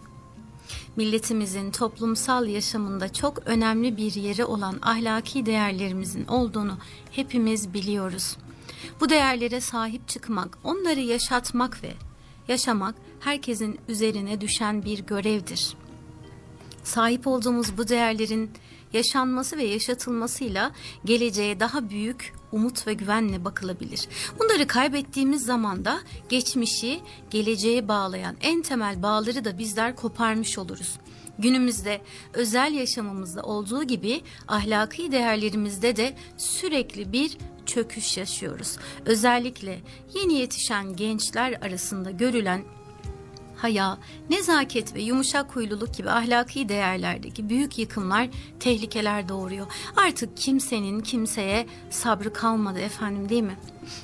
Milletimizin 0.96 1.72
toplumsal 1.72 2.48
yaşamında 2.48 3.14
çok 3.14 3.48
önemli 3.48 3.98
bir 3.98 4.14
yeri 4.14 4.46
olan 4.46 4.80
ahlaki 4.82 5.46
değerlerimizin 5.46 6.28
olduğunu 6.28 6.78
hepimiz 7.12 7.74
biliyoruz. 7.74 8.38
Bu 9.00 9.10
değerlere 9.10 9.62
sahip 9.62 10.08
çıkmak, 10.08 10.58
onları 10.64 11.00
yaşatmak 11.00 11.84
ve 11.84 11.94
yaşamak 12.48 12.96
herkesin 13.20 13.80
üzerine 13.88 14.42
düşen 14.42 14.86
bir 14.86 15.00
görevdir. 15.00 15.76
Sahip 16.84 17.28
olduğumuz 17.28 17.78
bu 17.78 17.88
değerlerin 17.88 18.52
yaşanması 18.94 19.58
ve 19.58 19.64
yaşatılmasıyla 19.64 20.72
geleceğe 21.06 21.60
daha 21.60 21.90
büyük 21.90 22.34
umut 22.52 22.88
ve 22.88 22.94
güvenle 22.94 23.46
bakılabilir. 23.46 24.08
Bunları 24.40 24.68
kaybettiğimiz 24.68 25.46
zaman 25.46 25.86
da 25.86 26.00
geçmişi 26.30 27.00
geleceğe 27.30 27.88
bağlayan 27.88 28.36
en 28.42 28.62
temel 28.62 29.04
bağları 29.04 29.46
da 29.46 29.58
bizler 29.58 29.96
koparmış 29.96 30.58
oluruz. 30.58 31.00
Günümüzde 31.40 32.02
özel 32.34 32.74
yaşamımızda 32.74 33.42
olduğu 33.44 33.84
gibi 33.84 34.22
ahlaki 34.48 35.12
değerlerimizde 35.12 35.96
de 35.96 36.16
sürekli 36.38 37.14
bir 37.14 37.38
çöküş 37.66 38.18
yaşıyoruz. 38.18 38.78
Özellikle 39.06 39.80
yeni 40.14 40.34
yetişen 40.34 40.96
gençler 40.96 41.58
arasında 41.62 42.12
görülen 42.12 42.62
haya, 43.56 43.98
nezaket 44.30 44.96
ve 44.96 45.02
yumuşak 45.02 45.56
huyluluk 45.56 45.94
gibi 45.94 46.10
ahlaki 46.10 46.70
değerlerdeki 46.70 47.50
büyük 47.50 47.78
yıkımlar 47.78 48.30
tehlikeler 48.60 49.30
doğuruyor. 49.30 49.68
Artık 49.96 50.38
kimsenin 50.38 51.00
kimseye 51.00 51.68
sabrı 51.90 52.34
kalmadı 52.34 52.80
efendim 52.80 53.30
değil 53.30 53.44
mi? 53.44 53.58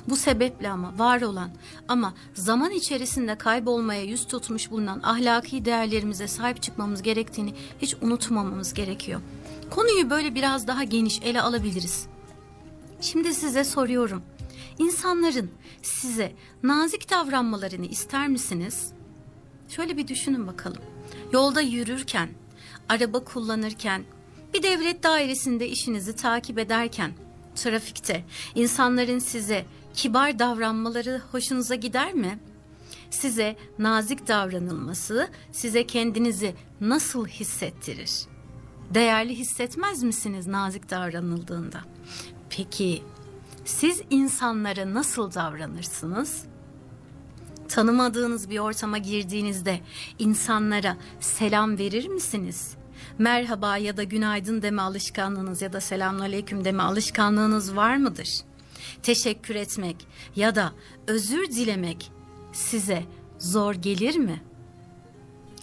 Bu 0.10 0.16
sebeple 0.16 0.70
ama 0.70 0.94
var 0.98 1.22
olan 1.22 1.50
ama 1.88 2.14
zaman 2.34 2.72
içerisinde 2.72 3.36
kaybolmaya 3.36 4.04
yüz 4.04 4.28
tutmuş 4.28 4.72
bulunan 4.72 5.00
ahlaki 5.04 5.66
değerlerimize 5.66 6.28
sahip 6.28 6.62
çıkmamız 6.62 7.02
gerektiğini 7.02 7.54
hiç 7.82 7.96
unutmamamız 8.02 8.74
gerekiyor. 8.74 9.22
Konuyu 9.70 10.10
böyle 10.10 10.36
biraz 10.36 10.68
daha 10.68 10.84
geniş 10.84 11.22
ele 11.22 11.42
alabiliriz. 11.42 12.08
Şimdi 13.02 13.34
size 13.34 13.64
soruyorum. 13.64 14.24
İnsanların 14.78 15.52
size 15.82 16.32
nazik 16.64 17.10
davranmalarını 17.10 17.86
ister 17.86 18.28
misiniz? 18.28 18.92
Şöyle 19.70 19.98
bir 19.98 20.08
düşünün 20.08 20.48
bakalım. 20.48 20.82
Yolda 21.34 21.62
yürürken, 21.62 22.30
araba 22.90 23.24
kullanırken, 23.24 24.04
bir 24.54 24.64
devlet 24.64 25.04
dairesinde 25.04 25.70
işinizi 25.70 26.16
takip 26.16 26.60
ederken, 26.60 27.12
trafikte 27.56 28.26
insanların 28.56 29.20
size 29.20 29.66
kibar 29.94 30.40
davranmaları 30.40 31.22
hoşunuza 31.32 31.76
gider 31.76 32.14
mi? 32.14 32.40
Size 33.10 33.56
nazik 33.80 34.28
davranılması 34.28 35.30
size 35.52 35.88
kendinizi 35.88 36.56
nasıl 36.82 37.28
hissettirir? 37.28 38.12
Değerli 38.94 39.36
hissetmez 39.36 40.04
misiniz 40.04 40.48
nazik 40.48 40.90
davranıldığında? 40.90 41.82
Peki 42.58 43.04
siz 43.66 44.02
insanlara 44.10 44.94
nasıl 44.94 45.34
davranırsınız? 45.34 46.46
Tanımadığınız 47.68 48.50
bir 48.50 48.60
ortama 48.60 48.98
girdiğinizde 48.98 49.80
insanlara 50.20 50.98
selam 51.20 51.78
verir 51.78 52.08
misiniz? 52.08 52.74
Merhaba 53.18 53.78
ya 53.78 53.98
da 53.98 54.04
günaydın 54.04 54.62
deme 54.62 54.82
alışkanlığınız 54.82 55.62
ya 55.62 55.74
da 55.74 55.82
selamünaleyküm 55.82 56.66
deme 56.66 56.84
alışkanlığınız 56.84 57.76
var 57.76 57.98
mıdır? 57.98 58.30
Teşekkür 59.04 59.56
etmek 59.56 60.08
ya 60.36 60.56
da 60.56 60.74
özür 61.08 61.52
dilemek 61.52 62.12
size 62.54 63.04
zor 63.40 63.74
gelir 63.74 64.16
mi? 64.16 64.42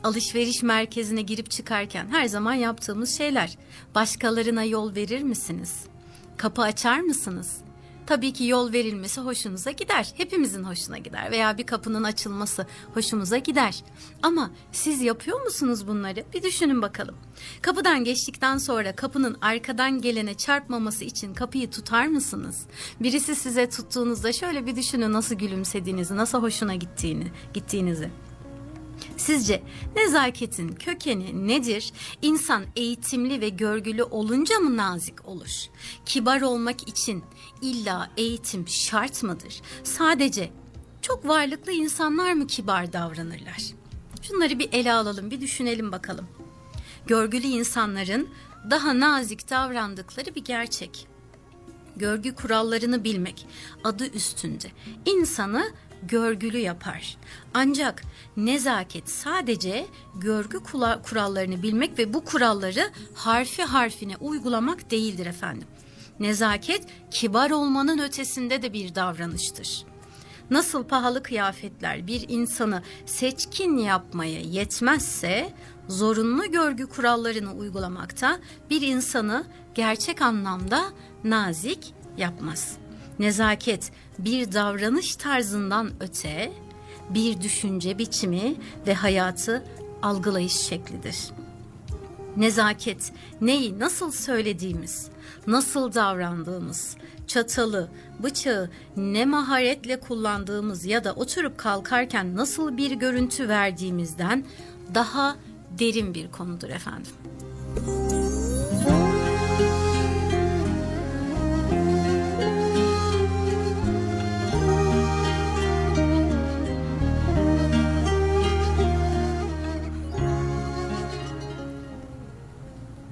Alışveriş 0.05 0.63
merkezine 0.63 1.23
girip 1.23 1.51
çıkarken 1.51 2.09
her 2.09 2.27
zaman 2.27 2.55
yaptığımız 2.55 3.19
şeyler. 3.19 3.59
Başkalarına 3.95 4.65
yol 4.65 4.95
verir 4.95 5.23
misiniz? 5.23 5.89
Kapı 6.39 6.63
açar 6.63 7.01
mısınız? 7.01 7.57
Tabii 8.07 8.33
ki 8.33 8.45
yol 8.45 8.73
verilmesi 8.73 9.21
hoşunuza 9.21 9.71
gider. 9.71 10.13
Hepimizin 10.17 10.65
hoşuna 10.65 10.99
gider 10.99 11.31
veya 11.31 11.59
bir 11.59 11.67
kapının 11.67 12.05
açılması 12.05 12.67
hoşumuza 12.95 13.39
gider. 13.39 13.85
Ama 14.23 14.51
siz 14.73 15.03
yapıyor 15.03 15.45
musunuz 15.45 15.89
bunları? 15.89 16.25
Bir 16.35 16.43
düşünün 16.43 16.83
bakalım. 16.83 17.15
Kapıdan 17.63 18.05
geçtikten 18.05 18.59
sonra 18.59 18.97
kapının 18.97 19.37
arkadan 19.41 20.01
gelene 20.01 20.35
çarpmaması 20.35 21.05
için 21.05 21.35
kapıyı 21.35 21.71
tutar 21.71 22.07
mısınız? 22.07 22.67
Birisi 23.01 23.37
size 23.37 23.69
tuttuğunuzda 23.71 24.33
şöyle 24.33 24.67
bir 24.67 24.77
düşünün 24.77 25.13
nasıl 25.13 25.35
gülümsediğinizi, 25.35 26.17
nasıl 26.17 26.43
hoşuna 26.43 26.75
gittiğini, 26.75 27.33
gittiğinizi. 27.55 28.11
Sizce 29.17 29.63
nezaketin 29.97 30.69
kökeni 30.69 31.49
nedir? 31.49 31.93
İnsan 32.23 32.65
eğitimli 32.77 33.41
ve 33.41 33.49
görgülü 33.49 34.03
olunca 34.03 34.59
mı 34.59 34.77
nazik 34.77 35.29
olur? 35.29 35.67
Kibar 36.07 36.41
olmak 36.41 36.89
için 36.89 37.25
illa 37.63 38.11
eğitim 38.17 38.69
şart 38.69 39.23
mıdır? 39.23 39.61
Sadece 39.85 40.51
çok 41.03 41.29
varlıklı 41.29 41.73
insanlar 41.73 42.33
mı 42.33 42.47
kibar 42.47 42.93
davranırlar? 42.93 43.63
Şunları 44.23 44.59
bir 44.59 44.69
ele 44.73 44.93
alalım, 44.93 45.31
bir 45.31 45.41
düşünelim 45.41 45.93
bakalım. 45.93 46.29
Görgülü 47.07 47.47
insanların 47.47 48.29
daha 48.71 49.01
nazik 49.01 49.51
davrandıkları 49.51 50.35
bir 50.35 50.45
gerçek. 50.45 51.07
Görgü 51.97 52.35
kurallarını 52.35 53.05
bilmek 53.05 53.47
adı 53.85 54.07
üstünde. 54.07 54.71
İnsanı 55.07 55.73
görgülü 56.03 56.59
yapar. 56.59 57.17
Ancak 57.55 58.03
nezaket 58.37 59.11
sadece 59.11 59.87
görgü 60.15 60.59
kurallarını 61.03 61.63
bilmek 61.63 61.99
ve 61.99 62.15
bu 62.15 62.25
kuralları 62.25 62.91
harfi 63.15 63.63
harfine 63.63 64.17
uygulamak 64.17 64.91
değildir 64.91 65.27
efendim. 65.27 65.69
Nezaket 66.21 66.87
kibar 67.11 67.51
olmanın 67.51 67.99
ötesinde 67.99 68.63
de 68.63 68.73
bir 68.73 68.95
davranıştır. 68.95 69.85
Nasıl 70.51 70.85
pahalı 70.85 71.23
kıyafetler 71.23 72.07
bir 72.07 72.29
insanı 72.29 72.83
seçkin 73.07 73.79
yapmaya 73.79 74.41
yetmezse 74.41 75.53
zorunlu 75.89 76.51
görgü 76.51 76.87
kurallarını 76.87 77.55
uygulamakta 77.55 78.39
bir 78.71 78.83
insanı 78.83 79.45
gerçek 79.75 80.23
anlamda 80.23 80.85
nazik 81.25 81.95
yapmaz. 82.17 82.77
Nezaket 83.19 83.93
bir 84.19 84.53
davranış 84.53 85.17
tarzından 85.17 85.91
öte 86.01 86.53
bir 87.11 87.41
düşünce 87.41 87.99
biçimi 87.99 88.55
ve 88.87 88.95
hayatı 88.95 89.65
algılayış 90.03 90.53
şeklidir. 90.53 91.17
Nezaket 92.37 93.13
neyi 93.41 93.79
nasıl 93.79 94.11
söylediğimiz, 94.11 95.09
nasıl 95.47 95.95
davrandığımız, 95.95 96.97
çatalı, 97.27 97.89
bıçağı 98.23 98.71
ne 98.97 99.25
maharetle 99.25 100.01
kullandığımız 100.01 100.85
ya 100.85 101.05
da 101.05 101.13
oturup 101.13 101.59
kalkarken 101.59 102.37
nasıl 102.37 102.77
bir 102.77 102.91
görüntü 102.91 103.49
verdiğimizden 103.49 104.45
daha 104.95 105.37
derin 105.79 106.15
bir 106.15 106.31
konudur 106.31 106.69
efendim. 106.69 107.13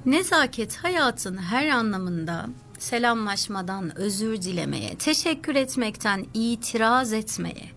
Nezaket 0.07 0.75
hayatın 0.77 1.37
her 1.37 1.67
anlamında 1.67 2.45
selamlaşmadan 2.79 3.97
özür 3.97 4.41
dilemeye, 4.41 4.95
teşekkür 4.95 5.55
etmekten 5.55 6.25
itiraz 6.33 7.13
etmeye, 7.13 7.71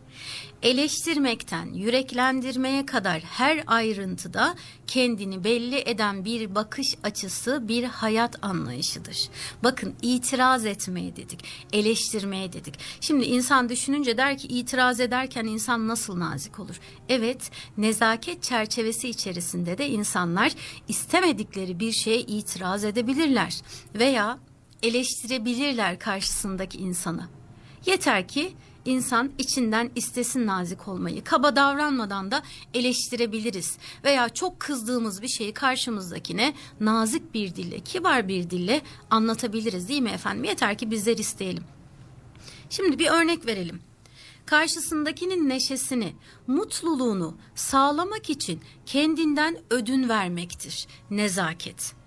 eleştirmekten 0.62 1.66
yüreklendirmeye 1.74 2.86
kadar 2.86 3.20
her 3.20 3.64
ayrıntıda 3.66 4.54
kendini 4.86 5.44
belli 5.44 5.82
eden 5.86 6.24
bir 6.24 6.54
bakış 6.54 6.94
açısı, 7.02 7.68
bir 7.68 7.84
hayat 7.84 8.44
anlayışıdır. 8.44 9.28
Bakın 9.62 9.94
itiraz 10.02 10.66
etmeye 10.66 11.16
dedik, 11.16 11.44
eleştirmeye 11.72 12.52
dedik. 12.52 12.74
Şimdi 13.00 13.24
insan 13.24 13.68
düşününce 13.68 14.16
der 14.16 14.38
ki 14.38 14.48
itiraz 14.48 15.00
ederken 15.00 15.44
insan 15.44 15.88
nasıl 15.88 16.18
nazik 16.20 16.58
olur? 16.58 16.80
Evet, 17.08 17.50
nezaket 17.76 18.42
çerçevesi 18.42 19.08
içerisinde 19.08 19.78
de 19.78 19.88
insanlar 19.88 20.52
istemedikleri 20.88 21.80
bir 21.80 21.92
şeye 21.92 22.20
itiraz 22.20 22.84
edebilirler 22.84 23.60
veya 23.94 24.38
eleştirebilirler 24.82 25.98
karşısındaki 25.98 26.78
insanı. 26.78 27.28
Yeter 27.86 28.28
ki 28.28 28.52
insan 28.84 29.30
içinden 29.38 29.90
istesin 29.94 30.46
nazik 30.46 30.88
olmayı. 30.88 31.24
Kaba 31.24 31.56
davranmadan 31.56 32.30
da 32.30 32.42
eleştirebiliriz. 32.74 33.78
Veya 34.04 34.28
çok 34.28 34.60
kızdığımız 34.60 35.22
bir 35.22 35.28
şeyi 35.28 35.52
karşımızdakine 35.52 36.54
nazik 36.80 37.34
bir 37.34 37.56
dille, 37.56 37.80
kibar 37.80 38.28
bir 38.28 38.50
dille 38.50 38.82
anlatabiliriz 39.10 39.88
değil 39.88 40.02
mi 40.02 40.10
efendim? 40.10 40.44
Yeter 40.44 40.78
ki 40.78 40.90
bizler 40.90 41.18
isteyelim. 41.18 41.64
Şimdi 42.70 42.98
bir 42.98 43.10
örnek 43.10 43.46
verelim 43.46 43.80
karşısındakinin 44.50 45.48
neşesini, 45.48 46.14
mutluluğunu 46.46 47.36
sağlamak 47.54 48.30
için 48.30 48.60
kendinden 48.86 49.58
ödün 49.70 50.08
vermektir 50.08 50.86
nezaket. 51.10 51.99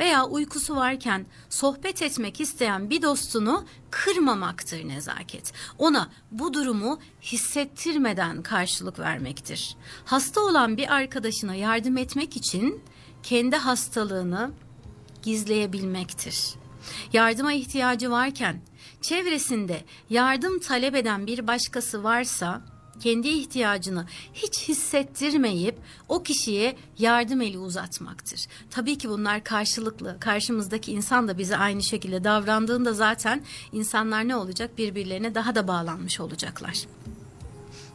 Veya 0.00 0.24
uykusu 0.24 0.76
varken 0.76 1.26
sohbet 1.48 2.02
etmek 2.02 2.40
isteyen 2.40 2.90
bir 2.90 3.02
dostunu 3.02 3.64
kırmamaktır 3.90 4.88
nezaket. 4.88 5.52
Ona 5.78 6.10
bu 6.30 6.54
durumu 6.54 6.98
hissettirmeden 7.22 8.42
karşılık 8.42 8.98
vermektir. 8.98 9.76
Hasta 10.04 10.40
olan 10.40 10.76
bir 10.76 10.94
arkadaşına 10.94 11.54
yardım 11.54 11.96
etmek 11.96 12.36
için 12.36 12.82
kendi 13.22 13.56
hastalığını 13.56 14.50
gizleyebilmektir. 15.22 16.54
Yardıma 17.12 17.52
ihtiyacı 17.52 18.10
varken 18.10 18.60
çevresinde 19.00 19.84
yardım 20.10 20.58
talep 20.60 20.94
eden 20.94 21.26
bir 21.26 21.46
başkası 21.46 22.04
varsa 22.04 22.62
kendi 23.00 23.28
ihtiyacını 23.28 24.06
hiç 24.34 24.68
hissettirmeyip 24.68 25.78
o 26.08 26.22
kişiye 26.22 26.76
yardım 26.98 27.40
eli 27.40 27.58
uzatmaktır. 27.58 28.46
Tabii 28.70 28.98
ki 28.98 29.08
bunlar 29.08 29.44
karşılıklı. 29.44 30.16
Karşımızdaki 30.20 30.92
insan 30.92 31.28
da 31.28 31.38
bize 31.38 31.56
aynı 31.56 31.82
şekilde 31.82 32.24
davrandığında 32.24 32.92
zaten 32.92 33.42
insanlar 33.72 34.28
ne 34.28 34.36
olacak? 34.36 34.78
Birbirlerine 34.78 35.34
daha 35.34 35.54
da 35.54 35.68
bağlanmış 35.68 36.20
olacaklar. 36.20 36.86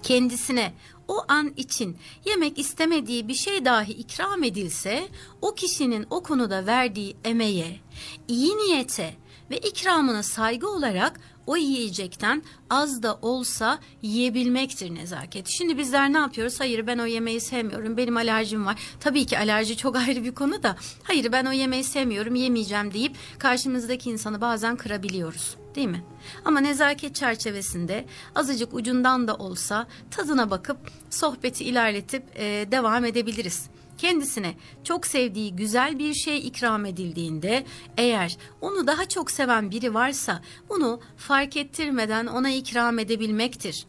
Kendisine 0.04 0.74
o 1.08 1.26
an 1.28 1.54
için 1.58 1.98
yemek 2.26 2.60
istemediği 2.60 3.28
bir 3.28 3.34
şey 3.34 3.66
dahi 3.66 3.92
ikram 3.92 4.44
edilse 4.44 5.08
o 5.42 5.56
kişinin 5.56 6.08
o 6.10 6.24
konuda 6.24 6.66
verdiği 6.66 7.18
emeğe, 7.24 7.80
iyi 8.28 8.58
niyete 8.58 9.16
ve 9.50 9.58
ikramına 9.58 10.24
saygı 10.24 10.70
olarak 10.70 11.20
o 11.48 11.58
yiyecekten 11.58 12.44
az 12.70 13.04
da 13.04 13.20
olsa 13.22 13.80
yiyebilmektir 14.02 14.96
nezaket. 14.96 15.48
Şimdi 15.48 15.78
bizler 15.78 16.14
ne 16.14 16.18
yapıyoruz? 16.18 16.60
Hayır 16.60 16.88
ben 16.88 16.98
o 16.98 17.06
yemeği 17.06 17.42
sevmiyorum. 17.42 17.98
Benim 17.98 18.18
alerjim 18.18 18.66
var. 18.66 18.80
Tabii 19.00 19.26
ki 19.26 19.40
alerji 19.40 19.78
çok 19.86 19.96
ayrı 19.96 20.24
bir 20.24 20.36
konu 20.36 20.64
da. 20.64 20.76
Hayır 21.04 21.32
ben 21.32 21.46
o 21.46 21.52
yemeği 21.52 21.84
sevmiyorum, 21.84 22.36
yemeyeceğim 22.36 22.94
deyip 22.94 23.16
karşımızdaki 23.40 24.10
insanı 24.10 24.42
bazen 24.42 24.76
kırabiliyoruz. 24.76 25.56
Değil 25.76 25.88
mi? 25.88 26.04
Ama 26.46 26.60
nezaket 26.60 27.16
çerçevesinde 27.16 28.06
azıcık 28.36 28.74
ucundan 28.74 29.28
da 29.28 29.36
olsa 29.36 29.88
tadına 30.12 30.50
bakıp 30.50 30.78
sohbeti 31.10 31.64
ilerletip 31.64 32.24
e, 32.36 32.68
devam 32.72 33.06
edebiliriz 33.06 33.70
kendisine 33.98 34.56
çok 34.84 35.08
sevdiği 35.08 35.56
güzel 35.56 36.00
bir 36.00 36.14
şey 36.14 36.48
ikram 36.48 36.86
edildiğinde 36.86 37.66
eğer 37.98 38.38
onu 38.62 38.88
daha 38.88 39.06
çok 39.06 39.32
seven 39.32 39.72
biri 39.72 39.94
varsa 39.94 40.42
bunu 40.70 41.00
fark 41.18 41.58
ettirmeden 41.58 42.26
ona 42.26 42.50
ikram 42.50 43.00
edebilmektir 43.00 43.86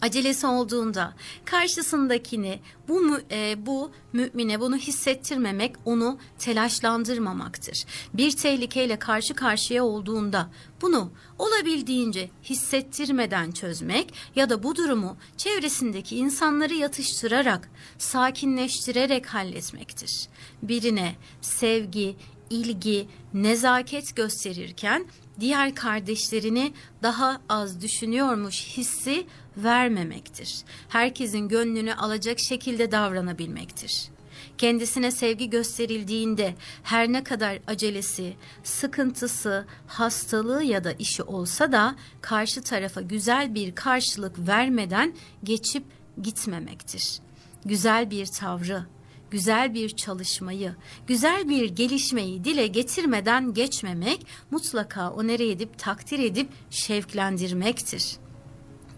acelesi 0.00 0.46
olduğunda 0.46 1.14
karşısındakini 1.44 2.60
bu 2.88 3.18
e, 3.30 3.66
bu 3.66 3.90
mümine 4.12 4.60
bunu 4.60 4.76
hissettirmemek 4.76 5.76
onu 5.84 6.18
telaşlandırmamaktır. 6.38 7.84
Bir 8.14 8.36
tehlikeyle 8.36 8.98
karşı 8.98 9.34
karşıya 9.34 9.84
olduğunda 9.84 10.50
bunu 10.82 11.12
olabildiğince 11.38 12.30
hissettirmeden 12.44 13.50
çözmek 13.50 14.14
ya 14.36 14.50
da 14.50 14.62
bu 14.62 14.76
durumu 14.76 15.16
çevresindeki 15.36 16.16
insanları 16.16 16.74
yatıştırarak, 16.74 17.70
sakinleştirerek 17.98 19.26
halletmektir. 19.26 20.28
Birine 20.62 21.14
sevgi, 21.40 22.16
ilgi, 22.50 23.08
nezaket 23.34 24.16
gösterirken 24.16 25.06
diğer 25.40 25.74
kardeşlerini 25.74 26.72
daha 27.02 27.40
az 27.48 27.82
düşünüyormuş 27.82 28.66
hissi 28.76 29.26
vermemektir. 29.56 30.62
Herkesin 30.88 31.48
gönlünü 31.48 31.94
alacak 31.94 32.38
şekilde 32.38 32.92
davranabilmektir. 32.92 34.10
Kendisine 34.58 35.10
sevgi 35.10 35.50
gösterildiğinde 35.50 36.54
her 36.82 37.12
ne 37.12 37.24
kadar 37.24 37.58
acelesi, 37.66 38.34
sıkıntısı, 38.64 39.66
hastalığı 39.86 40.62
ya 40.64 40.84
da 40.84 40.92
işi 40.92 41.22
olsa 41.22 41.72
da 41.72 41.96
karşı 42.20 42.62
tarafa 42.62 43.00
güzel 43.00 43.54
bir 43.54 43.74
karşılık 43.74 44.48
vermeden 44.48 45.14
geçip 45.44 45.84
gitmemektir. 46.22 47.20
Güzel 47.64 48.10
bir 48.10 48.26
tavrı, 48.26 48.86
güzel 49.30 49.74
bir 49.74 49.88
çalışmayı, 49.88 50.74
güzel 51.06 51.48
bir 51.48 51.70
gelişmeyi 51.70 52.44
dile 52.44 52.66
getirmeden 52.66 53.54
geçmemek 53.54 54.26
mutlaka 54.50 55.10
onere 55.10 55.50
edip 55.50 55.78
takdir 55.78 56.18
edip 56.18 56.48
şevklendirmektir. 56.70 58.16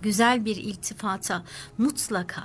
Güzel 0.02 0.44
bir 0.44 0.56
iltifata 0.56 1.44
mutlaka 1.78 2.44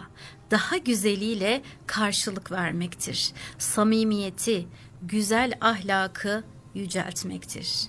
daha 0.51 0.77
güzeliyle 0.77 1.61
karşılık 1.87 2.51
vermektir. 2.51 3.31
Samimiyeti, 3.57 4.67
güzel 5.01 5.53
ahlakı 5.61 6.43
yüceltmektir. 6.75 7.87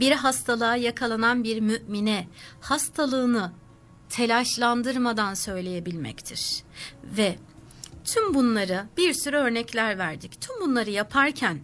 Bir 0.00 0.12
hastalığa 0.12 0.76
yakalanan 0.76 1.44
bir 1.44 1.60
mümine 1.60 2.28
hastalığını 2.60 3.52
telaşlandırmadan 4.08 5.34
söyleyebilmektir. 5.34 6.62
Ve 7.04 7.36
Tüm 8.04 8.34
bunları 8.34 8.86
bir 8.96 9.14
sürü 9.14 9.36
örnekler 9.36 9.98
verdik. 9.98 10.40
Tüm 10.40 10.60
bunları 10.60 10.90
yaparken 10.90 11.60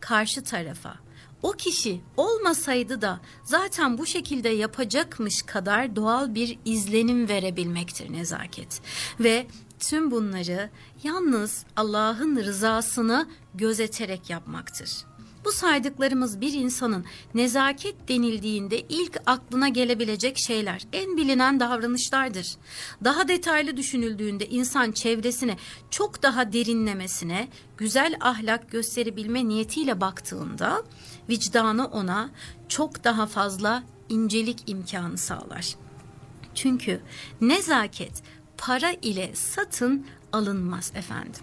karşı 0.00 0.44
tarafa 0.44 0.94
o 1.42 1.52
kişi 1.52 2.00
olmasaydı 2.16 3.00
da 3.00 3.20
zaten 3.44 3.98
bu 3.98 4.06
şekilde 4.06 4.48
yapacakmış 4.48 5.42
kadar 5.42 5.96
doğal 5.96 6.34
bir 6.34 6.58
izlenim 6.64 7.28
verebilmektir 7.28 8.12
nezaket. 8.12 8.80
Ve 9.20 9.46
tüm 9.78 10.10
bunları 10.10 10.70
yalnız 11.04 11.64
Allah'ın 11.76 12.36
rızasını 12.36 13.28
gözeterek 13.54 14.30
yapmaktır. 14.30 14.90
Bu 15.44 15.52
saydıklarımız 15.52 16.40
bir 16.40 16.52
insanın 16.52 17.04
nezaket 17.34 18.08
denildiğinde 18.08 18.80
ilk 18.80 19.20
aklına 19.26 19.68
gelebilecek 19.68 20.38
şeyler, 20.38 20.82
en 20.92 21.16
bilinen 21.16 21.60
davranışlardır. 21.60 22.56
Daha 23.04 23.28
detaylı 23.28 23.76
düşünüldüğünde 23.76 24.46
insan 24.46 24.92
çevresine 24.92 25.56
çok 25.90 26.22
daha 26.22 26.52
derinlemesine, 26.52 27.48
güzel 27.76 28.16
ahlak 28.20 28.70
gösterebilme 28.70 29.48
niyetiyle 29.48 30.00
baktığında 30.00 30.82
vicdanı 31.30 31.86
ona 31.86 32.30
çok 32.68 33.04
daha 33.04 33.26
fazla 33.26 33.82
incelik 34.08 34.62
imkanı 34.66 35.18
sağlar. 35.18 35.76
Çünkü 36.54 37.00
nezaket 37.40 38.22
para 38.58 38.92
ile 38.92 39.30
satın 39.34 40.06
alınmaz 40.32 40.92
efendim. 40.94 41.42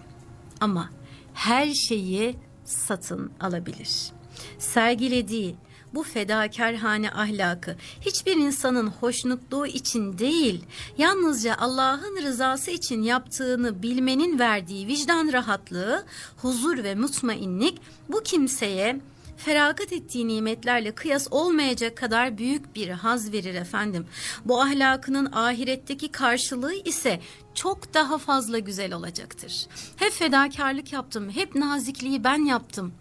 Ama 0.60 0.90
her 1.34 1.74
şeyi 1.74 2.36
satın 2.64 3.30
alabilir. 3.40 4.12
Sergilediği 4.58 5.56
bu 5.94 6.02
fedakarhane 6.02 7.10
ahlakı 7.10 7.76
hiçbir 8.00 8.36
insanın 8.36 8.86
hoşnutluğu 8.86 9.66
için 9.66 10.18
değil, 10.18 10.64
yalnızca 10.98 11.56
Allah'ın 11.58 12.22
rızası 12.22 12.70
için 12.70 13.02
yaptığını 13.02 13.82
bilmenin 13.82 14.38
verdiği 14.38 14.86
vicdan 14.86 15.32
rahatlığı, 15.32 16.04
huzur 16.36 16.84
ve 16.84 16.94
mutmainlik 16.94 17.80
bu 18.08 18.22
kimseye 18.22 19.00
feragat 19.38 19.92
ettiği 19.92 20.28
nimetlerle 20.28 20.94
kıyas 20.94 21.28
olmayacak 21.30 21.96
kadar 21.96 22.38
büyük 22.38 22.74
bir 22.74 22.88
haz 22.88 23.32
verir 23.32 23.54
efendim. 23.54 24.06
Bu 24.44 24.62
ahlakının 24.62 25.32
ahiretteki 25.32 26.12
karşılığı 26.12 26.74
ise 26.74 27.20
çok 27.54 27.94
daha 27.94 28.18
fazla 28.18 28.58
güzel 28.58 28.92
olacaktır. 28.92 29.66
Hep 29.96 30.12
fedakarlık 30.12 30.92
yaptım, 30.92 31.30
hep 31.30 31.54
nazikliği 31.54 32.24
ben 32.24 32.44
yaptım. 32.44 32.92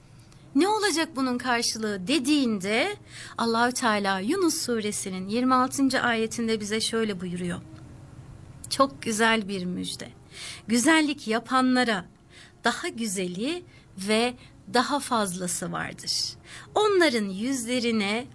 Ne 0.56 0.68
olacak 0.68 1.10
bunun 1.16 1.38
karşılığı 1.38 2.08
dediğinde 2.08 2.96
Allahü 3.38 3.72
Teala 3.72 4.20
Yunus 4.20 4.62
suresinin 4.62 5.28
26. 5.28 6.02
ayetinde 6.02 6.60
bize 6.60 6.82
şöyle 6.82 7.22
buyuruyor. 7.22 7.62
Çok 8.70 9.02
güzel 9.02 9.48
bir 9.48 9.66
müjde. 9.66 10.10
Güzellik 10.68 11.28
yapanlara 11.28 12.06
daha 12.64 12.88
güzeli 12.88 13.64
ve 13.98 14.34
daha 14.74 15.00
fazlası 15.00 15.72
vardır. 15.72 16.12
Onların 16.76 17.30
yüzlerine 17.30 18.26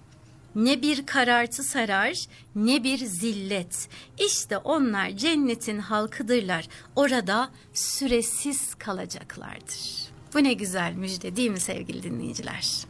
ne 0.54 0.82
bir 0.82 1.06
karartı 1.06 1.62
sarar 1.62 2.26
ne 2.54 2.84
bir 2.84 2.98
zillet. 2.98 3.88
İşte 4.18 4.58
onlar 4.58 5.10
cennetin 5.10 5.78
halkıdırlar. 5.78 6.68
Orada 6.96 7.50
süresiz 7.72 8.74
kalacaklardır. 8.74 10.12
Bu 10.34 10.44
ne 10.44 10.52
güzel 10.52 10.92
müjde 10.92 11.36
değil 11.36 11.50
mi 11.50 11.60
sevgili 11.60 12.02
dinleyiciler? 12.02 12.86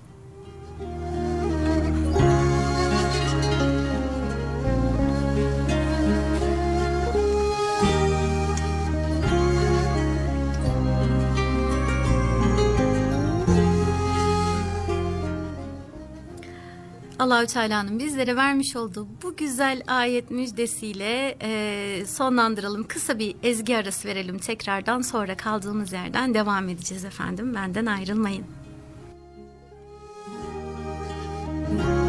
Allahü 17.23 17.47
Teala'nın 17.47 17.99
bizlere 17.99 18.37
vermiş 18.37 18.77
olduğu 18.77 19.07
bu 19.23 19.37
güzel 19.37 19.83
ayet 19.87 20.31
müjdesiyle 20.31 21.37
e, 21.43 22.07
sonlandıralım. 22.07 22.85
Kısa 22.89 23.19
bir 23.19 23.37
ezgi 23.43 23.77
arası 23.77 24.09
verelim 24.09 24.39
tekrardan 24.39 25.01
sonra 25.01 25.37
kaldığımız 25.37 25.93
yerden 25.93 26.35
devam 26.35 26.69
edeceğiz 26.69 27.05
efendim. 27.05 27.55
Benden 27.55 27.87
ayrılmayın. 27.87 28.45
Zaman 31.79 32.02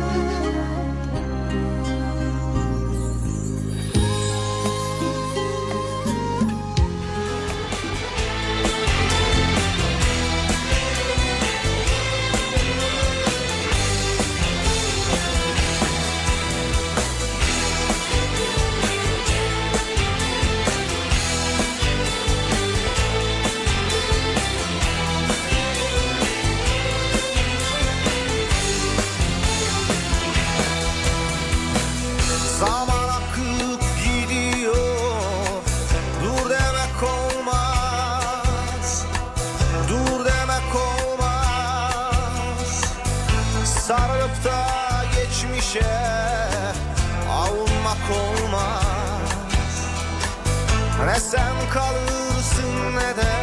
sen 51.33 51.69
kalırsın 51.73 52.95
ne 52.95 53.11
de 53.17 53.33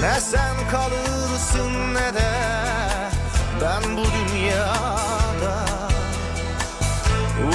Ne 0.01 0.19
sen 0.19 0.55
kalırsın 0.71 1.93
ne 1.93 2.13
de 2.13 2.31
Ben 3.61 3.97
bu 3.97 4.03
dünyada. 4.05 5.65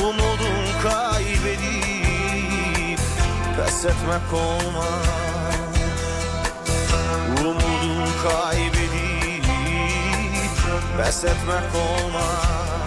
Umudum 0.03 0.65
kaybedip 0.83 1.41
Pes 3.57 3.85
etmek 3.85 4.33
olmaz 4.33 5.28
kaybedip 8.23 9.45
Pes 10.97 11.25
etmek 11.25 11.75
olmaz 11.75 12.78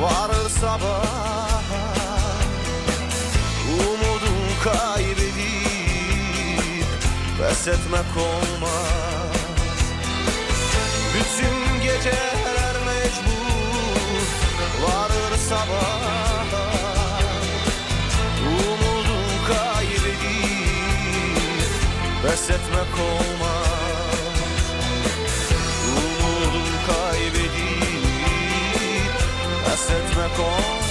Varır 0.00 0.48
sabah 0.60 1.62
Umudum 3.70 4.38
kaybedip 4.64 5.26
Pes 7.38 7.68
etmek 7.68 8.16
olmaz 8.16 9.36
Bütün 11.14 11.82
geceler 11.82 12.76
mecbur 12.86 14.26
Varır 14.82 15.36
sabah. 15.48 16.06
Umudum 18.46 19.26
kaybedip 19.48 20.56
Pes 22.22 22.50
etmek 22.50 22.94
olmaz 23.00 23.55
Pes 29.86 29.94
etmek 29.94 30.85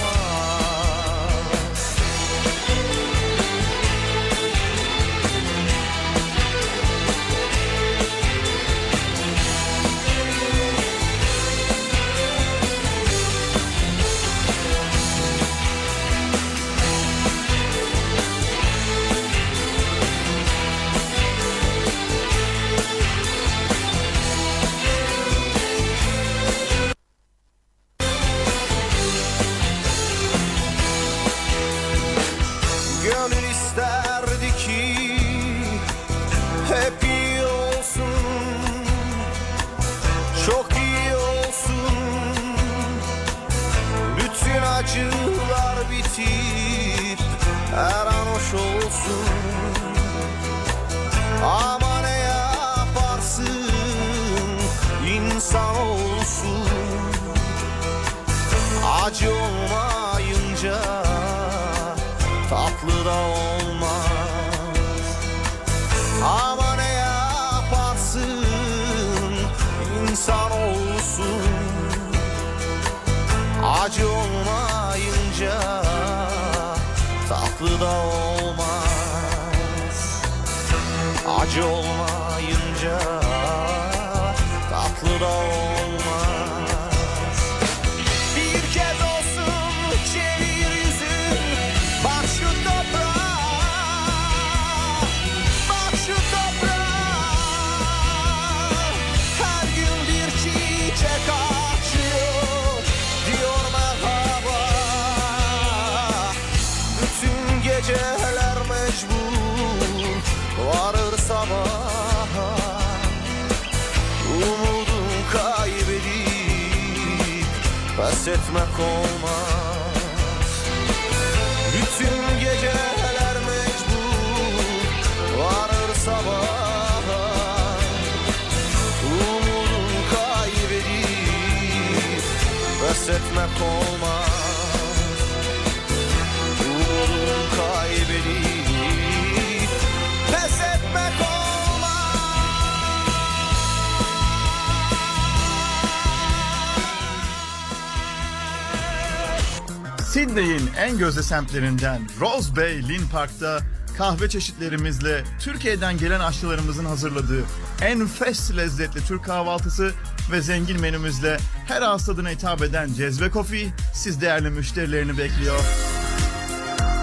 Sydney'in 150.36 150.70
en 150.78 150.98
gözde 150.98 151.22
semtlerinden 151.22 152.00
Rose 152.20 152.56
Bay 152.56 152.88
Lynn 152.88 153.08
Park'ta 153.12 153.60
kahve 153.98 154.28
çeşitlerimizle 154.28 155.24
Türkiye'den 155.40 155.98
gelen 155.98 156.20
aşçılarımızın 156.20 156.84
hazırladığı 156.84 157.44
enfes 157.82 158.56
lezzetli 158.56 159.04
Türk 159.04 159.24
kahvaltısı 159.24 159.92
ve 160.32 160.40
zengin 160.40 160.80
menümüzle 160.80 161.36
her 161.66 161.82
ağız 161.82 162.06
tadına 162.06 162.30
hitap 162.30 162.62
eden 162.62 162.92
Cezve 162.92 163.30
Coffee 163.30 163.68
siz 163.94 164.20
değerli 164.20 164.50
müşterilerini 164.50 165.18
bekliyor. 165.18 165.60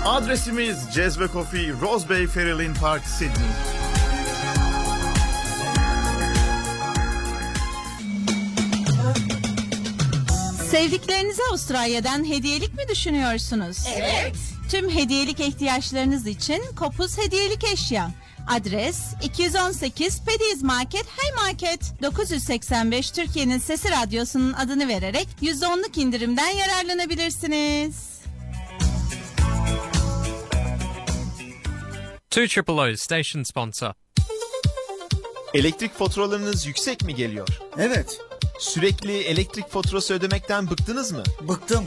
Adresimiz 0.06 0.78
Cezve 0.94 1.28
Coffee, 1.28 1.74
Rose 1.82 2.10
Bay 2.10 2.28
Ferry 2.28 2.60
Lynn 2.60 2.74
Park, 2.74 3.04
Sydney. 3.06 3.73
Sevdiklerinize 10.74 11.42
Avustralya'dan 11.50 12.30
hediyelik 12.30 12.74
mi 12.74 12.88
düşünüyorsunuz? 12.90 13.78
Evet. 13.96 14.36
Tüm 14.72 14.90
hediyelik 14.90 15.40
ihtiyaçlarınız 15.40 16.28
için 16.28 16.62
Kopuz 16.76 17.18
Hediyelik 17.18 17.64
Eşya. 17.74 18.12
Adres 18.48 19.00
218 19.24 20.22
Pediz 20.26 20.64
Market 20.64 21.06
Hay 21.18 21.46
Market 21.46 21.80
985 22.02 23.12
Türkiye'nin 23.12 23.58
Sesi 23.58 23.92
Radyosu'nun 23.92 24.54
adını 24.54 24.88
vererek 24.88 25.28
%10'luk 25.42 26.00
indirimden 26.00 26.50
yararlanabilirsiniz. 26.50 27.96
Two 32.30 32.48
Triple 32.48 32.74
O 32.74 32.96
station 32.96 33.44
sponsor. 33.44 33.94
Elektrik 35.54 35.98
faturalarınız 35.98 36.66
yüksek 36.66 37.02
mi 37.04 37.16
geliyor? 37.16 37.48
Evet. 37.78 38.20
Sürekli 38.60 39.18
elektrik 39.18 39.70
faturası 39.70 40.14
ödemekten 40.14 40.70
bıktınız 40.70 41.12
mı? 41.12 41.24
Bıktım. 41.42 41.86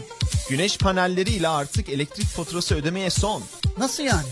Güneş 0.51 0.79
panelleriyle 0.79 1.49
artık 1.49 1.89
elektrik 1.89 2.27
faturası 2.27 2.75
ödemeye 2.75 3.11
son. 3.11 3.43
Nasıl 3.79 4.03
yani? 4.03 4.29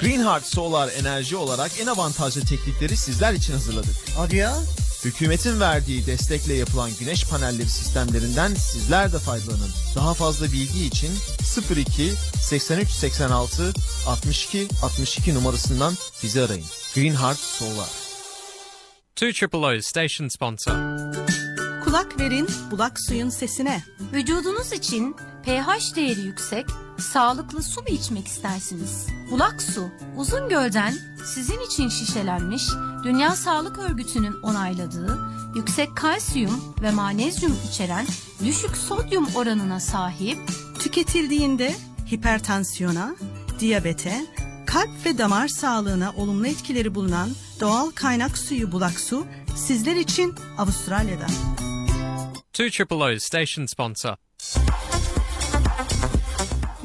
Greenheart 0.00 0.46
Solar 0.46 0.90
Enerji 1.00 1.36
olarak 1.36 1.80
en 1.80 1.86
avantajlı 1.86 2.40
teknikleri 2.40 2.96
sizler 2.96 3.32
için 3.32 3.52
hazırladık. 3.52 3.94
Hadi 4.16 4.36
ya. 4.36 4.56
Hükümetin 5.04 5.60
verdiği 5.60 6.06
destekle 6.06 6.54
yapılan 6.54 6.90
güneş 7.00 7.24
panelleri 7.24 7.68
sistemlerinden 7.68 8.54
sizler 8.54 9.12
de 9.12 9.18
faydalanın. 9.18 9.70
Daha 9.94 10.14
fazla 10.14 10.46
bilgi 10.46 10.84
için 10.84 11.10
02 11.76 12.12
83 12.40 12.88
86 12.88 13.72
62 14.06 14.68
62 14.82 15.34
numarasından 15.34 15.94
bizi 16.22 16.42
arayın. 16.42 16.64
Greenheart 16.94 17.38
Solar. 17.38 17.88
Two 19.16 19.32
Triple 19.32 19.58
O 19.58 19.80
station 19.80 20.28
sponsor. 20.28 20.72
Kulak 21.86 22.20
verin 22.20 22.48
bulak 22.70 23.00
suyun 23.00 23.28
sesine. 23.28 23.82
Vücudunuz 24.12 24.72
için 24.72 25.16
pH 25.44 25.96
değeri 25.96 26.20
yüksek, 26.20 26.66
sağlıklı 26.98 27.62
su 27.62 27.80
mu 27.80 27.88
içmek 27.88 28.26
istersiniz? 28.26 29.06
Bulak 29.30 29.62
su, 29.62 29.88
uzun 30.16 30.48
gölden 30.48 30.94
sizin 31.34 31.60
için 31.60 31.88
şişelenmiş, 31.88 32.62
Dünya 33.04 33.36
Sağlık 33.36 33.78
Örgütü'nün 33.78 34.42
onayladığı, 34.42 35.18
yüksek 35.56 35.96
kalsiyum 35.96 36.74
ve 36.82 36.90
magnezyum 36.90 37.56
içeren 37.70 38.06
düşük 38.44 38.76
sodyum 38.76 39.26
oranına 39.34 39.80
sahip, 39.80 40.38
Tüketildiğinde 40.78 41.74
hipertansiyona, 42.12 43.16
diyabete, 43.60 44.26
kalp 44.66 45.06
ve 45.06 45.18
damar 45.18 45.48
sağlığına 45.48 46.12
olumlu 46.16 46.46
etkileri 46.46 46.94
bulunan 46.94 47.30
doğal 47.60 47.90
kaynak 47.90 48.38
suyu 48.38 48.72
bulak 48.72 49.00
su 49.00 49.26
sizler 49.56 49.96
için 49.96 50.34
Avustralya'da. 50.58 51.26
Two 52.56 52.70
Triple 52.70 53.04
O 53.04 53.18
station 53.18 53.66
sponsor. 53.66 54.16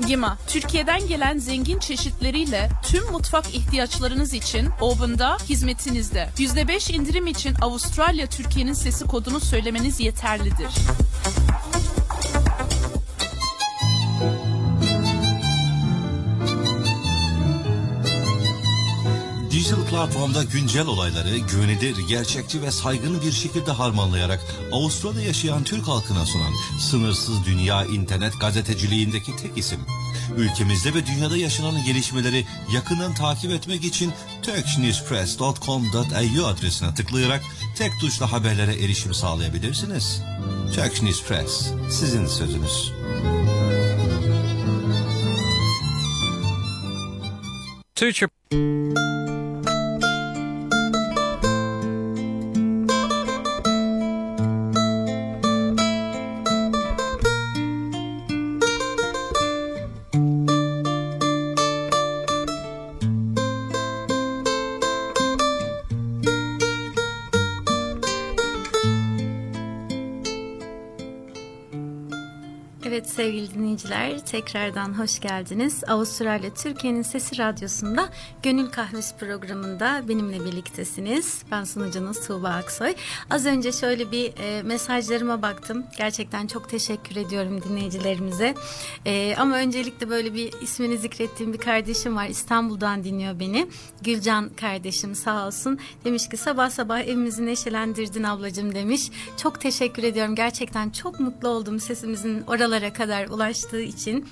Gima, 0.07 0.37
Türkiye'den 0.47 1.07
gelen 1.07 1.37
zengin 1.37 1.79
çeşitleriyle 1.79 2.69
tüm 2.83 3.11
mutfak 3.11 3.55
ihtiyaçlarınız 3.55 4.33
için 4.33 4.69
Oven'da 4.81 5.37
hizmetinizde. 5.49 6.29
%5 6.37 6.93
indirim 6.93 7.27
için 7.27 7.55
Avustralya 7.61 8.27
Türkiye'nin 8.27 8.73
sesi 8.73 9.05
kodunu 9.05 9.39
söylemeniz 9.39 9.99
yeterlidir. 9.99 10.69
Dijital 19.61 19.85
platformda 19.85 20.43
güncel 20.43 20.87
olayları 20.87 21.37
güvenilir, 21.37 21.95
gerçekçi 22.09 22.61
ve 22.61 22.71
saygın 22.71 23.21
bir 23.21 23.31
şekilde 23.31 23.71
harmanlayarak 23.71 24.39
Avustralya'da 24.71 25.21
yaşayan 25.21 25.63
Türk 25.63 25.87
halkına 25.87 26.25
sunan 26.25 26.53
sınırsız 26.79 27.45
dünya 27.45 27.85
internet 27.85 28.39
gazeteciliğindeki 28.39 29.35
tek 29.35 29.57
isim. 29.57 29.79
Ülkemizde 30.37 30.93
ve 30.93 31.05
dünyada 31.05 31.37
yaşanan 31.37 31.85
gelişmeleri 31.85 32.45
yakından 32.73 33.13
takip 33.13 33.51
etmek 33.51 33.83
için 33.83 34.13
turkshnewspress.com.au 34.41 36.45
adresine 36.45 36.93
tıklayarak 36.93 37.41
tek 37.77 37.91
tuşla 37.99 38.31
haberlere 38.31 38.83
erişim 38.83 39.13
sağlayabilirsiniz. 39.13 40.21
Turkish 40.75 41.01
News 41.01 41.23
Press, 41.23 41.71
sizin 41.89 42.27
sözünüz. 42.27 42.91
Two 47.95 49.20
dinleyiciler 73.71 74.25
tekrardan 74.25 74.99
hoş 74.99 75.19
geldiniz. 75.19 75.83
Avustralya 75.87 76.53
Türkiye'nin 76.53 77.01
Sesi 77.01 77.37
Radyosu'nda 77.37 78.09
Gönül 78.43 78.71
Kahvesi 78.71 79.17
programında 79.17 80.01
benimle 80.07 80.45
birliktesiniz. 80.45 81.43
Ben 81.51 81.63
sunucunuz 81.63 82.27
Tuğba 82.27 82.49
Aksoy. 82.49 82.95
Az 83.29 83.45
önce 83.45 83.71
şöyle 83.71 84.11
bir 84.11 84.33
e, 84.37 84.63
mesajlarıma 84.63 85.41
baktım. 85.41 85.85
Gerçekten 85.97 86.47
çok 86.47 86.69
teşekkür 86.69 87.15
ediyorum 87.15 87.61
dinleyicilerimize. 87.63 88.55
E, 89.05 89.35
ama 89.37 89.55
öncelikle 89.55 90.09
böyle 90.09 90.33
bir 90.33 90.53
ismini 90.61 90.97
zikrettiğim 90.97 91.53
bir 91.53 91.57
kardeşim 91.57 92.15
var. 92.15 92.27
İstanbul'dan 92.27 93.03
dinliyor 93.03 93.39
beni. 93.39 93.67
Gülcan 94.01 94.49
kardeşim 94.49 95.15
sağ 95.15 95.47
olsun. 95.47 95.79
Demiş 96.05 96.29
ki 96.29 96.37
sabah 96.37 96.69
sabah 96.69 96.99
evimizi 96.99 97.45
neşelendirdin 97.45 98.23
ablacığım 98.23 98.75
demiş. 98.75 99.11
Çok 99.37 99.61
teşekkür 99.61 100.03
ediyorum. 100.03 100.35
Gerçekten 100.35 100.89
çok 100.89 101.19
mutlu 101.19 101.49
oldum 101.49 101.79
sesimizin 101.79 102.43
oralara 102.47 102.93
kadar 102.93 103.27
ulaştığı 103.61 103.81
için. 103.81 104.25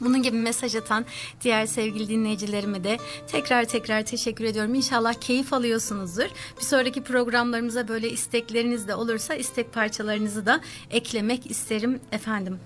Bunun 0.00 0.22
gibi 0.22 0.36
mesaj 0.36 0.76
atan 0.76 1.04
diğer 1.40 1.66
sevgili 1.66 2.08
dinleyicilerime 2.08 2.84
de 2.84 2.98
tekrar 3.26 3.64
tekrar 3.64 4.02
teşekkür 4.02 4.44
ediyorum. 4.44 4.74
İnşallah 4.74 5.14
keyif 5.14 5.52
alıyorsunuzdur. 5.52 6.28
Bir 6.58 6.64
sonraki 6.64 7.02
programlarımıza 7.02 7.88
böyle 7.88 8.10
istekleriniz 8.10 8.88
de 8.88 8.94
olursa 8.94 9.34
istek 9.34 9.72
parçalarınızı 9.72 10.46
da 10.46 10.60
eklemek 10.90 11.50
isterim 11.50 12.00
efendim. 12.12 12.58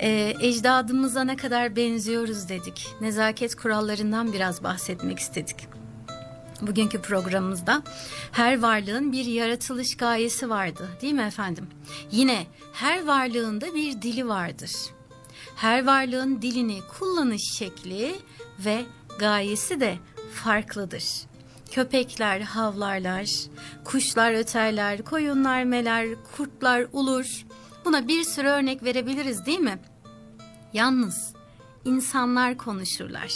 Ee, 0.00 0.34
ecdadımıza 0.40 1.24
ne 1.24 1.36
kadar 1.36 1.76
benziyoruz 1.76 2.48
dedik. 2.48 2.86
Nezaket 3.00 3.54
kurallarından 3.54 4.32
biraz 4.32 4.62
bahsetmek 4.62 5.18
istedik. 5.18 5.56
Bugünkü 6.60 7.02
programımızda 7.02 7.82
her 8.32 8.62
varlığın 8.62 9.12
bir 9.12 9.24
yaratılış 9.24 9.96
gayesi 9.96 10.50
vardı 10.50 10.88
değil 11.02 11.14
mi 11.14 11.22
efendim? 11.22 11.66
Yine 12.10 12.46
her 12.72 13.06
varlığın 13.06 13.60
da 13.60 13.74
bir 13.74 14.02
dili 14.02 14.28
vardır. 14.28 14.95
Her 15.56 15.86
varlığın 15.86 16.42
dilini 16.42 16.80
kullanış 16.98 17.42
şekli 17.58 18.16
ve 18.58 18.84
gayesi 19.18 19.80
de 19.80 19.98
farklıdır. 20.34 21.04
Köpekler 21.70 22.40
havlarlar, 22.40 23.30
kuşlar 23.84 24.32
öterler, 24.32 25.04
koyunlar 25.04 25.64
meler, 25.64 26.08
kurtlar 26.36 26.86
ulur. 26.92 27.46
Buna 27.84 28.08
bir 28.08 28.24
sürü 28.24 28.48
örnek 28.48 28.82
verebiliriz 28.82 29.46
değil 29.46 29.58
mi? 29.58 29.78
Yalnız 30.72 31.32
insanlar 31.84 32.56
konuşurlar. 32.56 33.32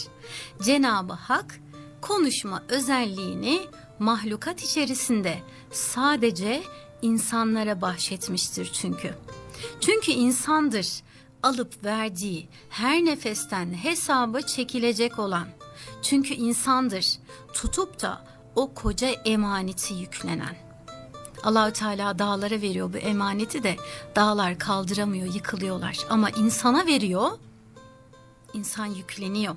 Cenabı 0.62 1.12
Hak 1.12 1.60
konuşma 2.00 2.62
özelliğini 2.68 3.60
mahlukat 3.98 4.62
içerisinde 4.62 5.38
sadece 5.70 6.62
insanlara 7.02 7.80
bahşetmiştir 7.80 8.70
çünkü. 8.72 9.14
Çünkü 9.80 10.12
insandır 10.12 11.02
alıp 11.42 11.84
verdiği 11.84 12.48
her 12.68 13.04
nefesten 13.04 13.74
hesaba 13.74 14.40
çekilecek 14.40 15.18
olan. 15.18 15.48
Çünkü 16.02 16.34
insandır 16.34 17.18
tutup 17.54 18.02
da 18.02 18.24
o 18.56 18.74
koca 18.74 19.08
emaneti 19.08 19.94
yüklenen. 19.94 20.56
Allahü 21.42 21.72
Teala 21.72 22.18
dağlara 22.18 22.60
veriyor 22.60 22.92
bu 22.92 22.96
emaneti 22.96 23.62
de 23.62 23.76
dağlar 24.16 24.58
kaldıramıyor, 24.58 25.34
yıkılıyorlar. 25.34 25.98
Ama 26.10 26.30
insana 26.30 26.86
veriyor, 26.86 27.30
insan 28.54 28.86
yükleniyor. 28.86 29.56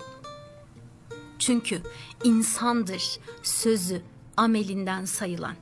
Çünkü 1.39 1.81
insandır 2.23 3.19
sözü 3.43 4.01
amelinden 4.37 5.05
sayılan. 5.05 5.55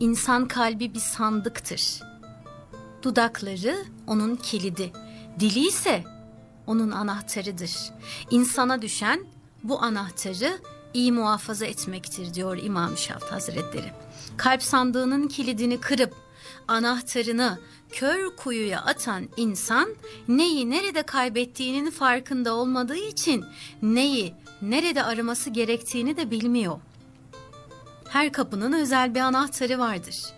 İnsan 0.00 0.48
kalbi 0.48 0.94
bir 0.94 1.00
sandıktır. 1.00 2.00
Dudakları 3.06 3.84
onun 4.06 4.36
kilidi, 4.36 4.92
dili 5.40 5.66
ise 5.68 6.04
onun 6.66 6.90
anahtarıdır. 6.90 7.72
İnsana 8.30 8.82
düşen 8.82 9.26
bu 9.62 9.82
anahtarı 9.82 10.58
iyi 10.94 11.12
muhafaza 11.12 11.66
etmektir 11.66 12.34
diyor 12.34 12.58
İmam 12.62 12.96
Şaft 12.96 13.32
Hazretleri. 13.32 13.92
Kalp 14.36 14.62
sandığının 14.62 15.28
kilidini 15.28 15.80
kırıp 15.80 16.14
anahtarını 16.68 17.58
kör 17.92 18.36
kuyuya 18.36 18.80
atan 18.80 19.28
insan 19.36 19.96
neyi 20.28 20.70
nerede 20.70 21.02
kaybettiğinin 21.02 21.90
farkında 21.90 22.54
olmadığı 22.54 22.96
için 22.96 23.44
neyi 23.82 24.34
nerede 24.62 25.02
araması 25.02 25.50
gerektiğini 25.50 26.16
de 26.16 26.30
bilmiyor. 26.30 26.80
Her 28.08 28.32
kapının 28.32 28.72
özel 28.72 29.14
bir 29.14 29.20
anahtarı 29.20 29.78
vardır. 29.78 30.35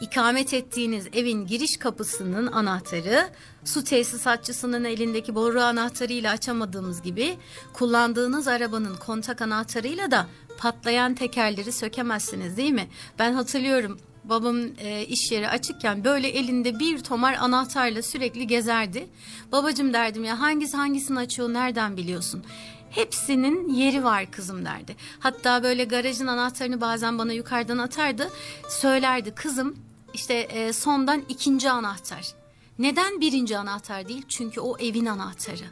İkamet 0.00 0.54
ettiğiniz 0.54 1.06
evin 1.12 1.46
giriş 1.46 1.76
kapısının 1.76 2.46
anahtarı 2.46 3.28
su 3.64 3.84
tesisatçısının 3.84 4.84
elindeki 4.84 5.34
boru 5.34 5.60
anahtarıyla 5.60 6.32
açamadığımız 6.32 7.02
gibi 7.02 7.36
kullandığınız 7.72 8.48
arabanın 8.48 8.96
kontak 8.96 9.42
anahtarıyla 9.42 10.10
da 10.10 10.26
patlayan 10.58 11.14
tekerleri 11.14 11.72
sökemezsiniz 11.72 12.56
değil 12.56 12.72
mi? 12.72 12.88
Ben 13.18 13.32
hatırlıyorum 13.32 13.98
babam 14.24 14.56
e, 14.78 15.06
iş 15.06 15.32
yeri 15.32 15.48
açıkken 15.48 16.04
böyle 16.04 16.28
elinde 16.28 16.78
bir 16.78 16.98
tomar 16.98 17.34
anahtarla 17.34 18.02
sürekli 18.02 18.46
gezerdi. 18.46 19.08
Babacım 19.52 19.92
derdim 19.92 20.24
ya 20.24 20.40
hangisi 20.40 20.76
hangisini 20.76 21.18
açıyor 21.18 21.52
nereden 21.52 21.96
biliyorsun? 21.96 22.44
Hepsinin 22.90 23.68
yeri 23.68 24.04
var 24.04 24.30
kızım 24.30 24.64
derdi. 24.64 24.96
Hatta 25.18 25.62
böyle 25.62 25.84
garajın 25.84 26.26
anahtarını 26.26 26.80
bazen 26.80 27.18
bana 27.18 27.32
yukarıdan 27.32 27.78
atardı. 27.78 28.30
Söylerdi 28.68 29.34
kızım 29.34 29.89
işte 30.14 30.34
e, 30.34 30.72
sondan 30.72 31.24
ikinci 31.28 31.70
anahtar. 31.70 32.34
Neden 32.78 33.20
birinci 33.20 33.58
anahtar 33.58 34.08
değil? 34.08 34.24
Çünkü 34.28 34.60
o 34.60 34.78
evin 34.78 35.06
anahtarı. 35.06 35.64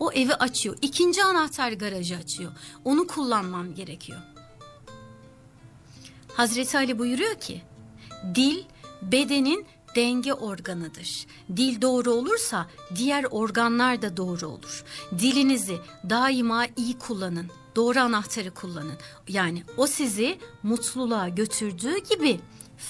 O 0.00 0.12
evi 0.12 0.34
açıyor. 0.34 0.76
İkinci 0.82 1.24
anahtar 1.24 1.72
garajı 1.72 2.16
açıyor. 2.16 2.52
Onu 2.84 3.06
kullanmam 3.06 3.74
gerekiyor. 3.74 4.18
Hazreti 6.34 6.78
Ali 6.78 6.98
buyuruyor 6.98 7.34
ki 7.34 7.62
dil 8.34 8.64
bedenin 9.02 9.66
denge 9.96 10.34
organıdır. 10.34 11.26
Dil 11.56 11.82
doğru 11.82 12.12
olursa 12.12 12.66
diğer 12.96 13.26
organlar 13.30 14.02
da 14.02 14.16
doğru 14.16 14.46
olur. 14.46 14.84
Dilinizi 15.18 15.76
daima 16.10 16.66
iyi 16.76 16.98
kullanın. 16.98 17.50
Doğru 17.76 18.00
anahtarı 18.00 18.50
kullanın. 18.50 18.98
Yani 19.28 19.62
o 19.76 19.86
sizi 19.86 20.38
mutluluğa 20.62 21.28
götürdüğü 21.28 21.98
gibi 21.98 22.40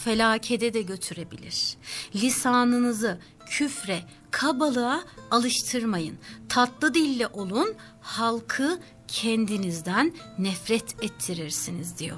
felakede 0.05 0.75
de 0.75 0.83
götürebilir. 0.83 1.77
Lisanınızı 2.15 3.19
küfre, 3.47 4.03
kabalığa 4.31 5.05
alıştırmayın. 5.31 6.19
Tatlı 6.49 6.95
dille 6.95 7.27
olun, 7.27 7.75
halkı 8.01 8.81
kendinizden 9.09 10.13
nefret 10.39 11.05
ettirirsiniz 11.05 11.99
diyor. 11.99 12.17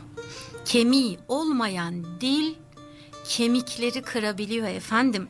Kemiği 0.65 1.19
olmayan 1.29 2.21
dil 2.21 2.55
kemikleri 3.29 4.03
kırabiliyor 4.03 4.69
efendim. 4.69 5.29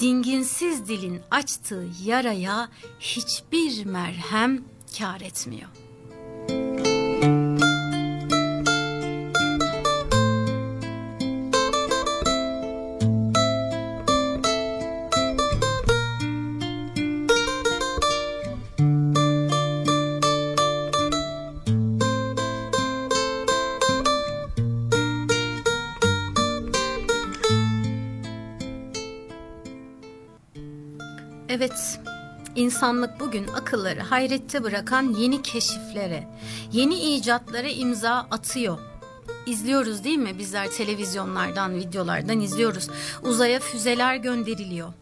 Dinginsiz 0.00 0.88
dilin 0.88 1.20
açtığı 1.30 1.88
yaraya 2.04 2.68
hiçbir 3.00 3.84
merhem 3.84 4.64
kar 4.98 5.20
etmiyor. 5.20 5.68
Evet, 31.70 32.00
insanlık 32.56 33.20
bugün 33.20 33.48
akılları 33.48 34.00
hayrette 34.00 34.64
bırakan 34.64 35.02
yeni 35.02 35.42
keşiflere, 35.42 36.28
yeni 36.72 36.94
icatlara 36.94 37.68
imza 37.68 38.26
atıyor. 38.30 38.78
İzliyoruz 39.46 40.04
değil 40.04 40.18
mi? 40.18 40.38
Bizler 40.38 40.70
televizyonlardan, 40.70 41.74
videolardan 41.74 42.40
izliyoruz. 42.40 42.88
Uzaya 43.22 43.60
füzeler 43.60 44.16
gönderiliyor. 44.16 44.92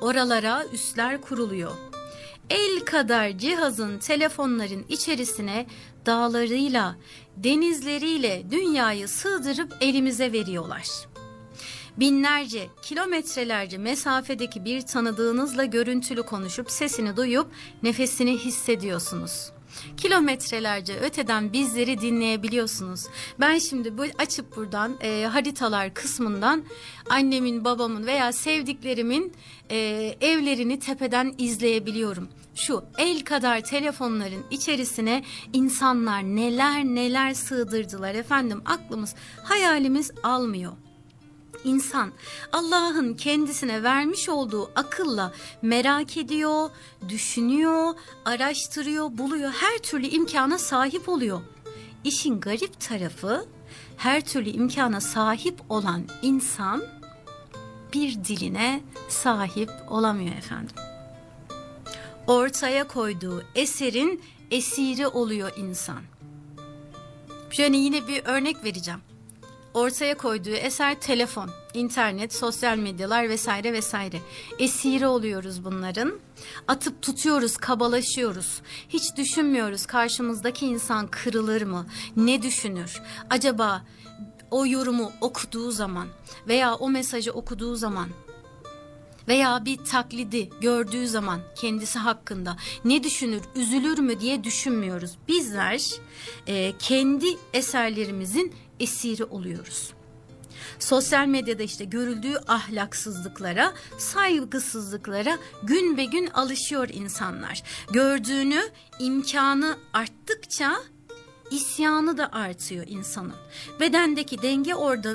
Oralara 0.00 0.64
üsler 0.72 1.20
kuruluyor. 1.20 1.72
El 2.50 2.80
kadar 2.80 3.38
cihazın 3.38 3.98
telefonların 3.98 4.84
içerisine 4.88 5.66
dağlarıyla, 6.06 6.96
denizleriyle 7.36 8.42
dünyayı 8.50 9.08
sığdırıp 9.08 9.76
elimize 9.80 10.32
veriyorlar 10.32 11.09
binlerce, 11.96 12.68
kilometrelerce 12.82 13.78
mesafedeki 13.78 14.64
bir 14.64 14.80
tanıdığınızla 14.80 15.64
görüntülü 15.64 16.22
konuşup 16.22 16.70
sesini 16.70 17.16
duyup 17.16 17.46
nefesini 17.82 18.38
hissediyorsunuz. 18.38 19.52
Kilometrelerce 19.96 20.98
öteden 21.00 21.52
bizleri 21.52 22.00
dinleyebiliyorsunuz. 22.00 23.06
Ben 23.40 23.58
şimdi 23.58 23.98
bu 23.98 24.02
açıp 24.18 24.56
buradan 24.56 24.96
e, 25.00 25.26
haritalar 25.32 25.94
kısmından 25.94 26.64
annemin, 27.10 27.64
babamın 27.64 28.06
veya 28.06 28.32
sevdiklerimin 28.32 29.32
e, 29.70 29.76
evlerini 30.20 30.78
tepeden 30.78 31.34
izleyebiliyorum. 31.38 32.28
Şu 32.54 32.84
el 32.98 33.24
kadar 33.24 33.60
telefonların 33.60 34.44
içerisine 34.50 35.24
insanlar 35.52 36.22
neler 36.22 36.84
neler 36.84 37.34
sığdırdılar 37.34 38.14
efendim 38.14 38.62
aklımız 38.66 39.14
hayalimiz 39.44 40.10
almıyor. 40.22 40.72
İnsan 41.64 42.12
Allah'ın 42.52 43.14
kendisine 43.14 43.82
vermiş 43.82 44.28
olduğu 44.28 44.70
akılla 44.74 45.32
merak 45.62 46.16
ediyor, 46.16 46.70
düşünüyor, 47.08 47.94
araştırıyor, 48.24 49.18
buluyor, 49.18 49.50
her 49.50 49.78
türlü 49.78 50.06
imkana 50.06 50.58
sahip 50.58 51.08
oluyor. 51.08 51.40
İşin 52.04 52.40
garip 52.40 52.80
tarafı 52.80 53.46
her 53.96 54.20
türlü 54.20 54.50
imkana 54.50 55.00
sahip 55.00 55.60
olan 55.68 56.06
insan 56.22 56.84
bir 57.92 58.24
diline 58.24 58.80
sahip 59.08 59.70
olamıyor 59.88 60.36
efendim. 60.36 60.76
Ortaya 62.26 62.88
koyduğu 62.88 63.44
eserin 63.54 64.22
esiri 64.50 65.06
oluyor 65.06 65.52
insan. 65.56 66.00
Şöyle 67.50 67.76
yine 67.76 68.08
bir 68.08 68.24
örnek 68.24 68.64
vereceğim 68.64 69.00
ortaya 69.74 70.16
koyduğu 70.16 70.50
eser 70.50 71.00
telefon, 71.00 71.50
internet, 71.74 72.34
sosyal 72.34 72.76
medyalar 72.76 73.28
vesaire 73.28 73.72
vesaire. 73.72 74.20
Esiri 74.58 75.06
oluyoruz 75.06 75.64
bunların. 75.64 76.20
Atıp 76.68 77.02
tutuyoruz, 77.02 77.56
kabalaşıyoruz. 77.56 78.62
Hiç 78.88 79.16
düşünmüyoruz 79.16 79.86
karşımızdaki 79.86 80.66
insan 80.66 81.06
kırılır 81.06 81.62
mı? 81.62 81.86
Ne 82.16 82.42
düşünür? 82.42 83.02
Acaba 83.30 83.84
o 84.50 84.66
yorumu 84.66 85.12
okuduğu 85.20 85.70
zaman 85.70 86.06
veya 86.48 86.74
o 86.74 86.90
mesajı 86.90 87.32
okuduğu 87.32 87.76
zaman 87.76 88.08
veya 89.28 89.64
bir 89.64 89.76
taklidi 89.76 90.50
gördüğü 90.60 91.08
zaman 91.08 91.40
kendisi 91.56 91.98
hakkında 91.98 92.56
ne 92.84 93.02
düşünür, 93.02 93.42
üzülür 93.54 93.98
mü 93.98 94.20
diye 94.20 94.44
düşünmüyoruz. 94.44 95.10
Bizler 95.28 95.90
e, 96.46 96.72
kendi 96.78 97.26
eserlerimizin 97.52 98.54
esiri 98.80 99.24
oluyoruz. 99.24 99.92
Sosyal 100.78 101.26
medyada 101.26 101.62
işte 101.62 101.84
görüldüğü 101.84 102.36
ahlaksızlıklara, 102.48 103.72
saygısızlıklara 103.98 105.38
gün 105.62 105.96
be 105.96 106.04
gün 106.04 106.26
alışıyor 106.26 106.88
insanlar. 106.92 107.62
Gördüğünü 107.92 108.60
imkanı 108.98 109.78
arttıkça 109.92 110.76
isyanı 111.50 112.18
da 112.18 112.32
artıyor 112.32 112.84
insanın. 112.88 113.34
Bedendeki 113.80 114.42
denge 114.42 114.74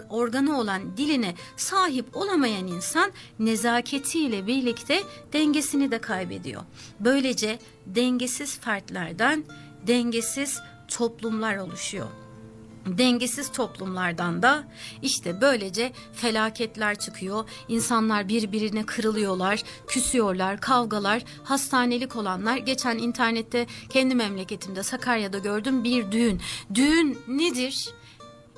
organı 0.09 0.59
olan 0.59 0.97
diline 0.97 1.35
sahip 1.57 2.17
olamayan 2.17 2.67
insan 2.67 3.11
nezaketiyle 3.39 4.47
birlikte 4.47 5.01
dengesini 5.33 5.91
de 5.91 5.99
kaybediyor. 5.99 6.61
Böylece 6.99 7.59
dengesiz 7.85 8.59
fertlerden 8.59 9.43
dengesiz 9.87 10.59
toplumlar 10.87 11.57
oluşuyor. 11.57 12.24
Dengesiz 12.85 13.51
toplumlardan 13.51 14.41
da 14.41 14.63
işte 15.01 15.41
böylece 15.41 15.91
felaketler 16.13 16.99
çıkıyor. 16.99 17.49
İnsanlar 17.67 18.27
birbirine 18.27 18.85
kırılıyorlar, 18.85 19.63
küsüyorlar, 19.87 20.61
kavgalar, 20.61 21.23
hastanelik 21.43 22.15
olanlar. 22.15 22.57
Geçen 22.57 22.97
internette 22.97 23.67
kendi 23.89 24.15
memleketimde 24.15 24.83
Sakarya'da 24.83 25.37
gördüm 25.37 25.83
bir 25.83 26.11
düğün. 26.11 26.41
Düğün 26.73 27.17
nedir? 27.27 27.89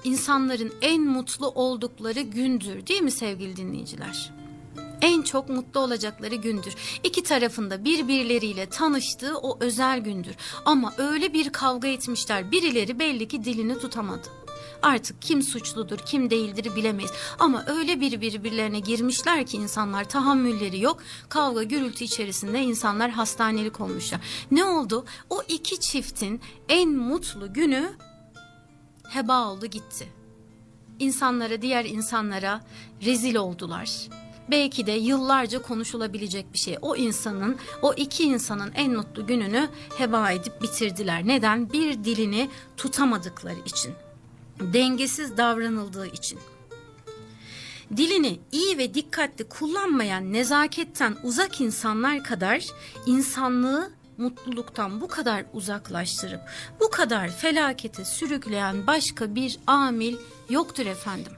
İnsanların 0.03 0.73
en 0.81 1.01
mutlu 1.01 1.47
oldukları 1.47 2.21
gündür 2.21 2.87
değil 2.87 3.01
mi 3.01 3.11
sevgili 3.11 3.55
dinleyiciler? 3.55 4.31
En 5.01 5.21
çok 5.21 5.49
mutlu 5.49 5.79
olacakları 5.79 6.35
gündür. 6.35 6.75
İki 7.03 7.23
tarafında 7.23 7.85
birbirleriyle 7.85 8.65
tanıştığı 8.65 9.37
o 9.37 9.57
özel 9.59 9.99
gündür. 9.99 10.35
Ama 10.65 10.93
öyle 10.97 11.33
bir 11.33 11.49
kavga 11.49 11.87
etmişler. 11.87 12.51
Birileri 12.51 12.99
belli 12.99 13.27
ki 13.27 13.43
dilini 13.43 13.79
tutamadı. 13.79 14.27
Artık 14.81 15.21
kim 15.21 15.41
suçludur, 15.41 15.97
kim 15.97 16.29
değildir 16.29 16.75
bilemeyiz. 16.75 17.11
Ama 17.39 17.65
öyle 17.67 18.01
bir 18.01 18.21
birbirlerine 18.21 18.79
girmişler 18.79 19.45
ki 19.45 19.57
insanlar 19.57 20.09
tahammülleri 20.09 20.81
yok. 20.81 20.99
Kavga 21.29 21.63
gürültü 21.63 22.03
içerisinde 22.03 22.61
insanlar 22.61 23.11
hastanelik 23.11 23.81
olmuşlar. 23.81 24.19
Ne 24.51 24.65
oldu? 24.65 25.05
O 25.29 25.41
iki 25.47 25.79
çiftin 25.79 26.41
en 26.69 26.89
mutlu 26.89 27.53
günü 27.53 27.91
heba 29.09 29.47
oldu 29.47 29.65
gitti. 29.65 30.07
İnsanlara, 30.99 31.61
diğer 31.61 31.85
insanlara 31.85 32.61
rezil 33.01 33.35
oldular 33.35 34.07
belki 34.51 34.85
de 34.85 34.91
yıllarca 34.91 35.61
konuşulabilecek 35.61 36.53
bir 36.53 36.57
şey. 36.57 36.77
O 36.81 36.95
insanın, 36.95 37.57
o 37.81 37.93
iki 37.93 38.23
insanın 38.23 38.71
en 38.75 38.93
mutlu 38.93 39.27
gününü 39.27 39.69
heba 39.97 40.31
edip 40.31 40.61
bitirdiler. 40.61 41.27
Neden? 41.27 41.73
Bir 41.73 42.03
dilini 42.03 42.49
tutamadıkları 42.77 43.59
için. 43.65 43.93
Dengesiz 44.59 45.37
davranıldığı 45.37 46.07
için. 46.07 46.39
Dilini 47.97 48.39
iyi 48.51 48.77
ve 48.77 48.93
dikkatli 48.93 49.43
kullanmayan 49.43 50.33
nezaketten 50.33 51.17
uzak 51.23 51.61
insanlar 51.61 52.23
kadar 52.23 52.65
insanlığı 53.05 53.91
mutluluktan 54.17 55.01
bu 55.01 55.07
kadar 55.07 55.45
uzaklaştırıp 55.53 56.41
bu 56.79 56.89
kadar 56.89 57.29
felakete 57.29 58.05
sürükleyen 58.05 58.87
başka 58.87 59.35
bir 59.35 59.59
amil 59.67 60.17
yoktur 60.49 60.85
efendim. 60.85 61.31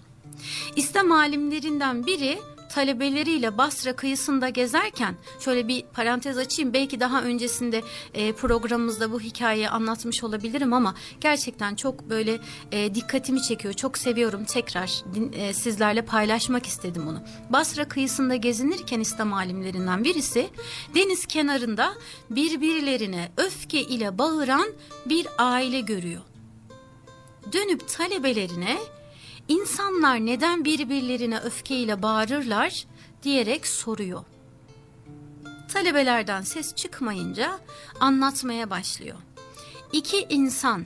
İslam 0.75 1.11
alimlerinden 1.11 2.05
biri 2.05 2.39
talebeleriyle 2.69 3.57
Basra 3.57 3.95
kıyısında 3.95 4.49
gezerken 4.49 5.15
şöyle 5.39 5.67
bir 5.67 5.83
parantez 5.93 6.37
açayım 6.37 6.73
belki 6.73 6.99
daha 6.99 7.23
öncesinde 7.23 7.81
e, 8.13 8.33
programımızda 8.33 9.11
bu 9.11 9.19
hikayeyi 9.19 9.69
anlatmış 9.69 10.23
olabilirim 10.23 10.73
ama 10.73 10.95
gerçekten 11.21 11.75
çok 11.75 12.09
böyle 12.09 12.39
e, 12.71 12.95
dikkatimi 12.95 13.41
çekiyor 13.41 13.73
çok 13.73 13.97
seviyorum 13.97 14.45
tekrar 14.45 15.03
din, 15.13 15.33
e, 15.33 15.53
sizlerle 15.53 16.01
paylaşmak 16.01 16.65
istedim 16.65 17.07
onu. 17.07 17.23
Basra 17.49 17.87
kıyısında 17.87 18.35
gezinirken 18.35 18.99
İslam 18.99 19.33
alimlerinden 19.33 20.03
birisi 20.03 20.49
deniz 20.95 21.25
kenarında 21.25 21.93
birbirlerine 22.29 23.31
öfke 23.37 23.81
ile 23.81 24.17
bağıran 24.17 24.67
bir 25.05 25.27
aile 25.37 25.81
görüyor. 25.81 26.21
Dönüp 27.53 27.87
talebelerine 27.87 28.77
İnsanlar 29.49 30.25
neden 30.25 30.65
birbirlerine 30.65 31.39
öfkeyle 31.39 32.01
bağırırlar 32.01 32.85
diyerek 33.23 33.67
soruyor. 33.67 34.23
Talebelerden 35.73 36.41
ses 36.41 36.75
çıkmayınca 36.75 37.59
anlatmaya 37.99 38.69
başlıyor. 38.69 39.17
İki 39.91 40.25
insan 40.29 40.85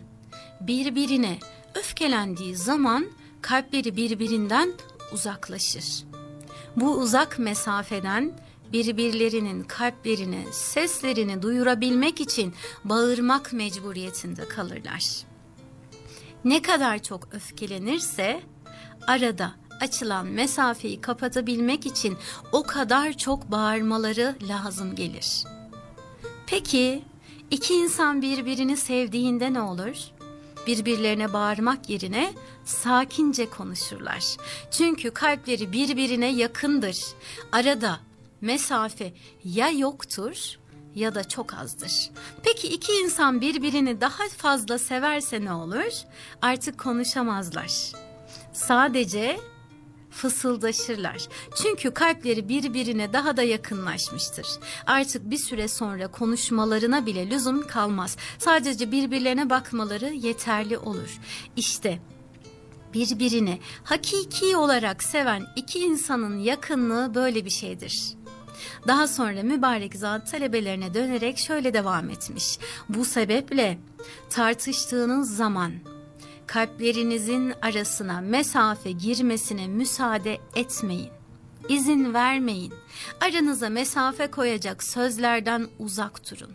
birbirine 0.61 1.39
öfkelendiği 1.76 2.55
zaman 2.55 3.07
kalpleri 3.41 3.97
birbirinden 3.97 4.74
uzaklaşır. 5.14 6.03
Bu 6.76 6.97
uzak 6.97 7.39
mesafeden 7.39 8.39
birbirlerinin 8.74 9.64
kalplerine 9.64 10.45
seslerini 10.51 11.41
duyurabilmek 11.41 12.22
için 12.22 12.53
bağırmak 12.84 13.53
mecburiyetinde 13.53 14.47
kalırlar. 14.47 15.03
Ne 16.45 16.61
kadar 16.61 17.03
çok 17.03 17.34
öfkelenirse 17.34 18.41
arada 19.08 19.51
açılan 19.82 20.28
mesafeyi 20.28 21.01
kapatabilmek 21.01 21.86
için 21.86 22.18
o 22.51 22.64
kadar 22.64 23.14
çok 23.14 23.51
bağırmaları 23.51 24.36
lazım 24.47 24.95
gelir. 24.95 25.43
Peki 26.47 27.04
iki 27.51 27.74
insan 27.74 28.22
birbirini 28.22 28.78
sevdiğinde 28.78 29.54
ne 29.54 29.62
olur? 29.62 29.97
Birbirlerine 30.68 31.34
bağırmak 31.34 31.89
yerine 31.89 32.34
sakince 32.66 33.49
konuşurlar. 33.49 34.38
Çünkü 34.72 35.12
kalpleri 35.12 35.72
birbirine 35.72 36.32
yakındır. 36.32 36.97
Arada 37.51 37.99
mesafe 38.41 39.14
ya 39.43 39.70
yoktur 39.70 40.58
ya 40.95 41.16
da 41.16 41.28
çok 41.28 41.54
azdır. 41.54 42.10
Peki 42.43 42.68
iki 42.68 42.91
insan 42.93 43.41
birbirini 43.41 44.01
daha 44.01 44.30
fazla 44.38 44.80
severse 44.80 45.45
ne 45.45 45.54
olur? 45.54 45.93
Artık 46.41 46.80
konuşamazlar 46.80 48.03
sadece 48.54 49.39
fısıldaşırlar. 50.14 51.28
Çünkü 51.56 51.91
kalpleri 51.91 52.49
birbirine 52.49 53.14
daha 53.14 53.38
da 53.38 53.43
yakınlaşmıştır. 53.43 54.47
Artık 54.86 55.30
bir 55.30 55.38
süre 55.38 55.68
sonra 55.68 56.08
konuşmalarına 56.08 57.06
bile 57.06 57.30
lüzum 57.30 57.68
kalmaz. 57.68 58.18
Sadece 58.39 58.91
birbirlerine 58.91 59.49
bakmaları 59.49 60.14
yeterli 60.14 60.78
olur. 60.78 61.20
İşte 61.56 61.99
birbirini 62.93 63.60
hakiki 63.84 64.58
olarak 64.58 65.04
seven 65.04 65.45
iki 65.56 65.80
insanın 65.80 66.38
yakınlığı 66.38 67.16
böyle 67.16 67.45
bir 67.45 67.49
şeydir. 67.49 68.14
Daha 68.88 69.08
sonra 69.08 69.43
mübarek 69.43 69.95
zat 69.95 70.32
talebelerine 70.32 70.93
dönerek 70.93 71.38
şöyle 71.38 71.74
devam 71.74 72.10
etmiş. 72.10 72.60
Bu 72.89 73.06
sebeple 73.06 73.78
tartıştığınız 74.30 75.36
zaman 75.36 75.74
kalplerinizin 76.48 77.54
arasına 77.62 78.22
mesafe 78.22 78.91
girmesine 78.91 79.68
müsaade 79.68 80.38
etmeyin. 80.56 81.10
İzin 81.70 82.14
vermeyin. 82.14 82.74
Aranıza 83.22 83.70
mesafe 83.70 84.32
koyacak 84.32 84.84
sözlerden 84.84 85.68
uzak 85.80 86.32
durun. 86.32 86.52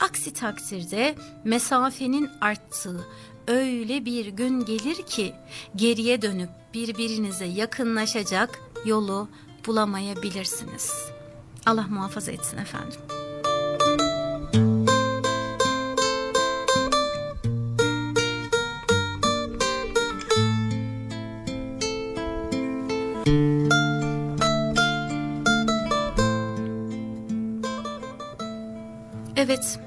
Aksi 0.00 0.32
takdirde 0.32 1.14
mesafenin 1.44 2.30
arttığı 2.40 3.06
öyle 3.48 4.04
bir 4.04 4.26
gün 4.26 4.64
gelir 4.64 5.02
ki 5.06 5.34
geriye 5.76 6.22
dönüp 6.22 6.50
birbirinize 6.74 7.44
yakınlaşacak 7.44 8.60
yolu 8.84 9.28
bulamayabilirsiniz. 9.66 10.92
Allah 11.66 11.86
muhafaza 11.90 12.32
etsin 12.32 12.58
efendim. 12.58 13.00
Evet, 29.36 29.78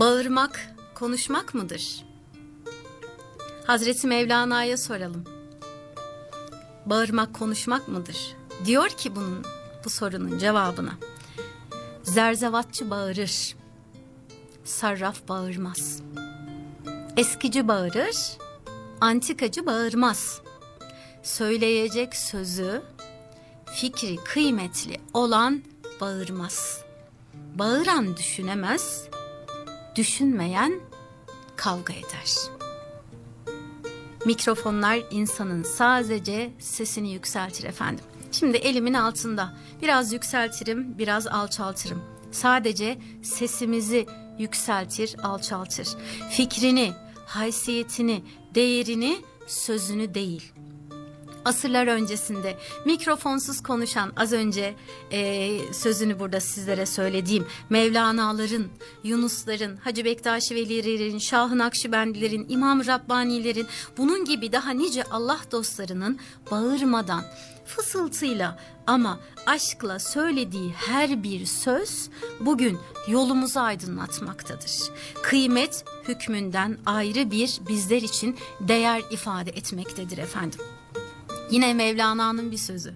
bağırmak, 0.00 0.60
konuşmak 0.94 1.54
mıdır? 1.54 2.04
Hazreti 3.66 4.06
Mevlana'ya 4.06 4.76
soralım. 4.76 5.24
Bağırmak, 6.86 7.34
konuşmak 7.34 7.88
mıdır? 7.88 8.36
Diyor 8.64 8.88
ki 8.88 9.16
bunun, 9.16 9.44
bu 9.84 9.90
sorunun 9.90 10.38
cevabına. 10.38 10.92
Zerzevatçı 12.02 12.90
bağırır, 12.90 13.56
sarraf 14.64 15.28
bağırmaz. 15.28 16.02
Eskici 17.16 17.68
bağırır, 17.68 18.16
antikacı 19.00 19.66
bağırmaz. 19.66 20.42
Söyleyecek 21.22 22.16
sözü, 22.16 22.82
fikri 23.66 24.16
kıymetli 24.16 25.00
olan 25.14 25.62
bağırmaz.'' 26.00 26.92
bağıran 27.54 28.16
düşünemez, 28.16 29.08
düşünmeyen 29.96 30.80
kavga 31.56 31.92
eder. 31.92 32.34
Mikrofonlar 34.26 34.98
insanın 35.10 35.62
sadece 35.62 36.52
sesini 36.58 37.12
yükseltir 37.12 37.64
efendim. 37.64 38.04
Şimdi 38.32 38.56
elimin 38.56 38.94
altında 38.94 39.54
biraz 39.82 40.12
yükseltirim, 40.12 40.98
biraz 40.98 41.26
alçaltırım. 41.26 42.02
Sadece 42.30 42.98
sesimizi 43.22 44.06
yükseltir, 44.38 45.16
alçaltır. 45.22 45.88
Fikrini, 46.30 46.92
haysiyetini, 47.26 48.24
değerini, 48.54 49.16
sözünü 49.46 50.14
değil. 50.14 50.52
Asırlar 51.44 51.86
öncesinde 51.86 52.56
mikrofonsuz 52.84 53.62
konuşan 53.62 54.12
az 54.16 54.32
önce 54.32 54.74
e, 55.12 55.50
sözünü 55.72 56.20
burada 56.20 56.40
sizlere 56.40 56.86
söylediğim 56.86 57.46
Mevlana'ların, 57.70 58.66
Yunusların, 59.04 59.76
Hacı 59.76 60.04
Bektaşi 60.04 60.54
Velilerin, 60.54 61.18
Şah-ı 61.18 61.58
Nakşibendilerin, 61.58 62.46
İmam 62.48 62.86
Rabbanilerin 62.86 63.66
bunun 63.98 64.24
gibi 64.24 64.52
daha 64.52 64.70
nice 64.70 65.04
Allah 65.04 65.40
dostlarının 65.52 66.18
bağırmadan 66.50 67.24
fısıltıyla 67.66 68.58
ama 68.86 69.20
aşkla 69.46 69.98
söylediği 69.98 70.72
her 70.72 71.22
bir 71.22 71.46
söz 71.46 72.08
bugün 72.40 72.78
yolumuzu 73.08 73.60
aydınlatmaktadır. 73.60 74.90
Kıymet 75.22 75.84
hükmünden 76.08 76.78
ayrı 76.86 77.30
bir 77.30 77.60
bizler 77.68 78.02
için 78.02 78.36
değer 78.60 79.02
ifade 79.10 79.50
etmektedir 79.50 80.18
efendim. 80.18 80.60
Yine 81.52 81.74
Mevlana'nın 81.74 82.50
bir 82.50 82.56
sözü. 82.56 82.94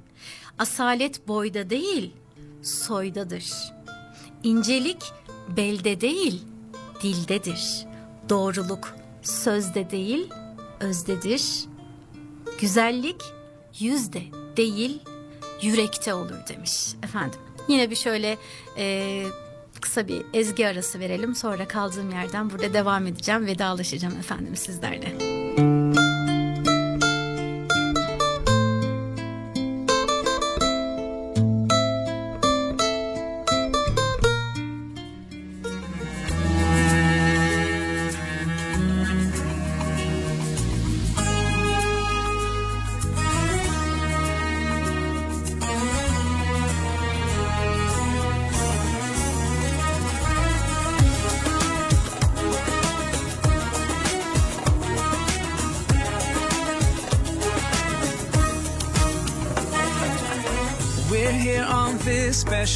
Asalet 0.59 1.29
boyda 1.29 1.71
değil, 1.71 2.13
soydadır. 2.63 3.53
İncelik 4.43 5.13
belde 5.57 6.01
değil, 6.01 6.43
dildedir. 7.03 7.87
Doğruluk 8.29 8.95
sözde 9.23 9.91
değil, 9.91 10.29
özdedir. 10.81 11.65
Güzellik 12.61 13.23
yüzde 13.79 14.23
değil, 14.57 15.01
yürekte 15.63 16.15
olur 16.15 16.49
demiş 16.49 16.95
efendim. 17.03 17.41
Yine 17.69 17.91
bir 17.91 17.97
şöyle 17.97 18.39
e, 18.79 19.25
kısa 19.81 20.09
bir 20.09 20.23
ezgi 20.35 20.69
arası 20.69 21.01
verelim. 21.01 21.35
Sonra 21.35 21.69
kaldığım 21.69 22.11
yerden 22.11 22.51
burada 22.51 22.75
devam 22.75 23.07
edeceğim. 23.07 23.47
Vedalaşacağım 23.47 24.19
efendim 24.19 24.57
sizlerle. 24.57 25.36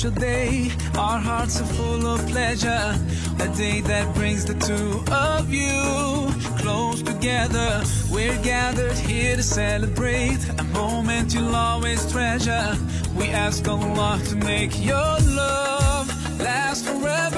Special 0.01 0.18
day. 0.18 0.70
Our 0.96 1.18
hearts 1.18 1.61
are 1.61 1.66
full 1.74 2.07
of 2.07 2.26
pleasure. 2.28 2.98
A 3.38 3.48
day 3.55 3.82
that 3.82 4.14
brings 4.14 4.46
the 4.46 4.55
two 4.55 5.05
of 5.12 5.53
you 5.53 6.30
close 6.62 7.03
together. 7.03 7.82
We're 8.11 8.40
gathered 8.42 8.96
here 8.96 9.36
to 9.36 9.42
celebrate 9.42 10.38
a 10.59 10.64
moment 10.72 11.34
you'll 11.34 11.55
always 11.55 12.11
treasure. 12.11 12.78
We 13.14 13.26
ask 13.28 13.68
Allah 13.68 14.18
to 14.28 14.36
make 14.36 14.72
your 14.82 15.18
love 15.36 16.09
last 16.40 16.86
forever. 16.86 17.29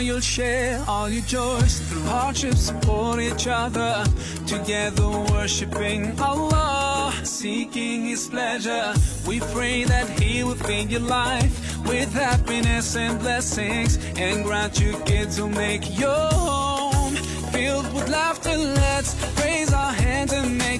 You'll 0.00 0.20
share 0.20 0.84
all 0.86 1.08
your 1.08 1.24
joys 1.24 1.80
through 1.80 2.02
hardships, 2.02 2.60
support 2.60 3.20
each 3.20 3.48
other. 3.48 4.04
Together 4.46 5.08
worshiping 5.32 6.18
Allah, 6.20 7.12
seeking 7.24 8.06
His 8.06 8.28
pleasure. 8.28 8.94
We 9.26 9.40
pray 9.40 9.84
that 9.84 10.08
He 10.20 10.44
will 10.44 10.54
fill 10.54 10.86
your 10.86 11.00
life 11.00 11.54
with 11.86 12.12
happiness 12.12 12.96
and 12.96 13.18
blessings 13.18 13.98
and 14.16 14.44
grant 14.44 14.78
you 14.80 14.92
kids 15.04 15.36
to 15.36 15.48
make 15.48 15.98
your 15.98 16.28
home 16.30 17.16
filled 17.52 17.92
with 17.92 18.08
laughter. 18.08 18.56
Let's 18.56 19.16
raise 19.42 19.72
our 19.72 19.92
hands 19.92 20.32
and 20.32 20.58
make 20.58 20.77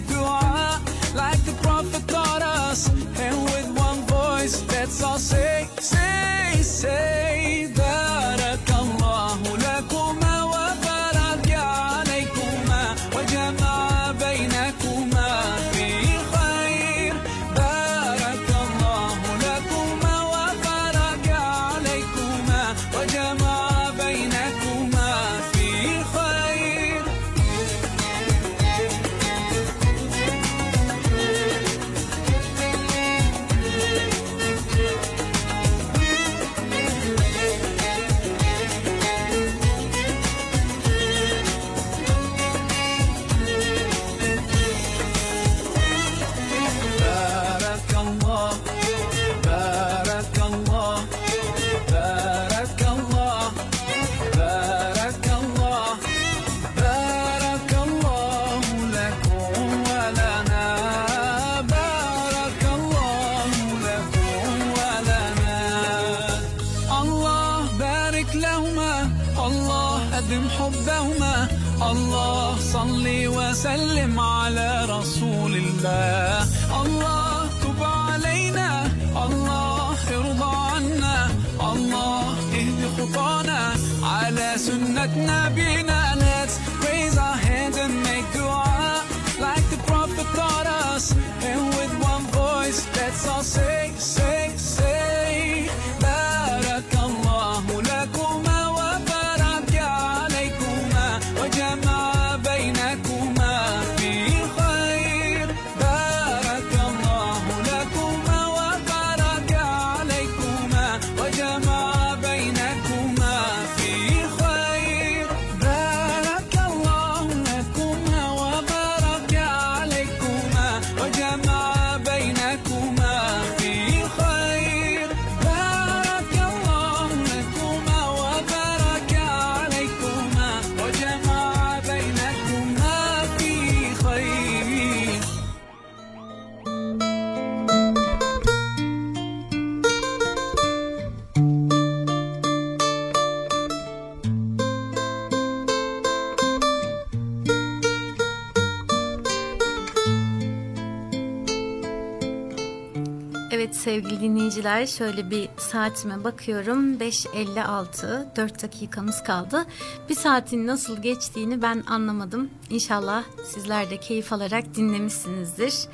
dinleyiciler 154.79 154.87
şöyle 154.87 155.31
bir 155.31 155.49
saatime 155.57 156.25
bakıyorum 156.25 156.99
5.56 156.99 158.37
4 158.37 158.63
dakikamız 158.63 159.23
kaldı. 159.23 159.67
Bir 160.09 160.15
saatin 160.15 160.67
nasıl 160.67 161.03
geçtiğini 161.03 161.63
ben 161.63 161.83
anlamadım. 161.89 162.51
İnşallah 162.71 163.25
sizler 163.45 163.91
de 163.91 163.97
keyif 163.97 164.33
alarak 164.33 164.75
dinlemişsinizdir. 164.75 165.89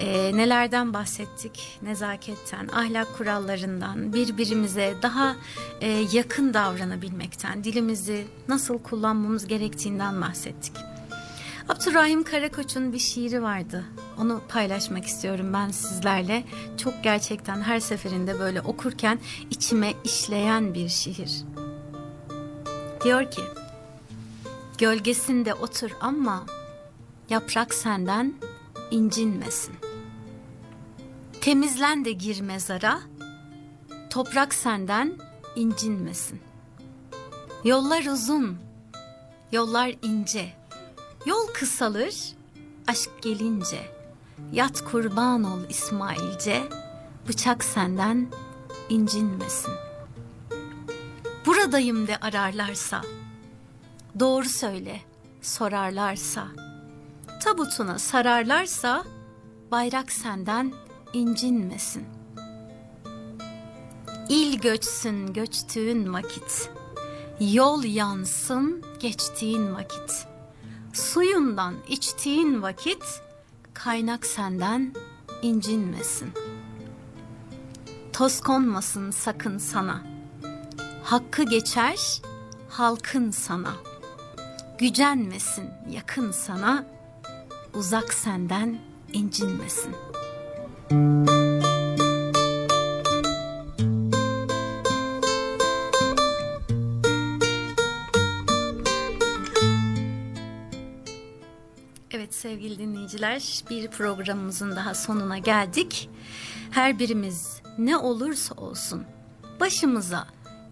Ee, 0.00 0.36
nelerden 0.36 0.94
bahsettik? 0.94 1.78
Nezaketten, 1.82 2.68
ahlak 2.68 3.16
kurallarından, 3.16 4.12
birbirimize 4.12 4.94
daha 5.02 5.36
e, 5.80 5.88
yakın 6.12 6.54
davranabilmekten, 6.54 7.64
dilimizi 7.64 8.26
nasıl 8.48 8.78
kullanmamız 8.78 9.46
gerektiğinden 9.46 10.20
bahsettik. 10.20 10.72
Abdurrahim 11.68 12.22
Karakoç'un 12.22 12.92
bir 12.92 12.98
şiiri 12.98 13.42
vardı. 13.42 13.84
Onu 14.20 14.40
paylaşmak 14.48 15.04
istiyorum 15.04 15.52
ben 15.52 15.70
sizlerle. 15.70 16.44
Çok 16.76 16.94
gerçekten 17.02 17.60
her 17.60 17.80
seferinde 17.80 18.38
böyle 18.38 18.60
okurken 18.60 19.18
içime 19.50 19.94
işleyen 20.04 20.74
bir 20.74 20.88
şiir. 20.88 21.44
Diyor 23.04 23.30
ki, 23.30 23.42
Gölgesinde 24.78 25.54
otur 25.54 25.90
ama 26.00 26.46
yaprak 27.30 27.74
senden 27.74 28.34
incinmesin. 28.90 29.74
Temizlen 31.40 32.04
de 32.04 32.12
gir 32.12 32.40
mezara, 32.40 33.00
toprak 34.10 34.54
senden 34.54 35.12
incinmesin. 35.56 36.40
Yollar 37.64 38.04
uzun, 38.04 38.58
yollar 39.52 39.94
ince, 40.02 40.52
yol 41.26 41.46
kısalır, 41.46 42.14
aşk 42.86 43.10
gelince. 43.22 43.95
Yat 44.52 44.84
kurban 44.84 45.44
ol 45.44 45.60
İsmailce, 45.68 46.62
bıçak 47.28 47.64
senden 47.64 48.28
incinmesin. 48.88 49.74
Buradayım 51.46 52.06
de 52.06 52.16
ararlarsa, 52.16 53.02
doğru 54.20 54.48
söyle 54.48 55.00
sorarlarsa, 55.42 56.46
tabutuna 57.44 57.98
sararlarsa, 57.98 59.04
bayrak 59.70 60.12
senden 60.12 60.72
incinmesin. 61.12 62.04
İl 64.28 64.58
göçsün 64.58 65.32
göçtüğün 65.32 66.12
vakit, 66.12 66.70
yol 67.40 67.84
yansın 67.84 68.82
geçtiğin 69.00 69.74
vakit, 69.74 70.26
suyundan 70.92 71.74
içtiğin 71.88 72.62
vakit, 72.62 73.04
kaynak 73.84 74.26
senden 74.26 74.94
incinmesin. 75.42 76.32
Toz 78.12 78.40
konmasın 78.40 79.10
sakın 79.10 79.58
sana, 79.58 80.02
hakkı 81.04 81.42
geçer 81.42 82.22
halkın 82.68 83.30
sana, 83.30 83.72
gücenmesin 84.78 85.70
yakın 85.90 86.32
sana, 86.32 86.84
uzak 87.74 88.14
senden 88.14 88.78
incinmesin. 89.12 89.94
Evet 90.90 91.65
sevgili 102.46 102.78
dinleyiciler 102.78 103.62
bir 103.70 103.88
programımızın 103.88 104.76
daha 104.76 104.94
sonuna 104.94 105.38
geldik. 105.38 106.08
Her 106.70 106.98
birimiz 106.98 107.60
ne 107.78 107.96
olursa 107.96 108.54
olsun 108.54 109.04
başımıza 109.60 110.26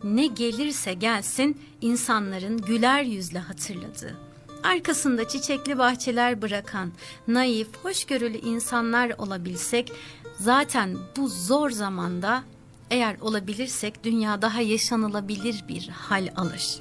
ne 0.04 0.26
gelirse 0.26 0.94
gelsin 0.94 1.60
insanların 1.80 2.58
güler 2.58 3.02
yüzle 3.02 3.38
hatırladığı, 3.38 4.16
arkasında 4.62 5.28
çiçekli 5.28 5.78
bahçeler 5.78 6.42
bırakan 6.42 6.92
naif, 7.28 7.68
hoşgörülü 7.82 8.38
insanlar 8.38 9.12
olabilsek 9.18 9.92
zaten 10.40 10.96
bu 11.16 11.28
zor 11.28 11.70
zamanda 11.70 12.44
eğer 12.90 13.16
olabilirsek 13.20 14.04
dünya 14.04 14.42
daha 14.42 14.60
yaşanılabilir 14.60 15.64
bir 15.68 15.88
hal 15.88 16.28
alır. 16.36 16.80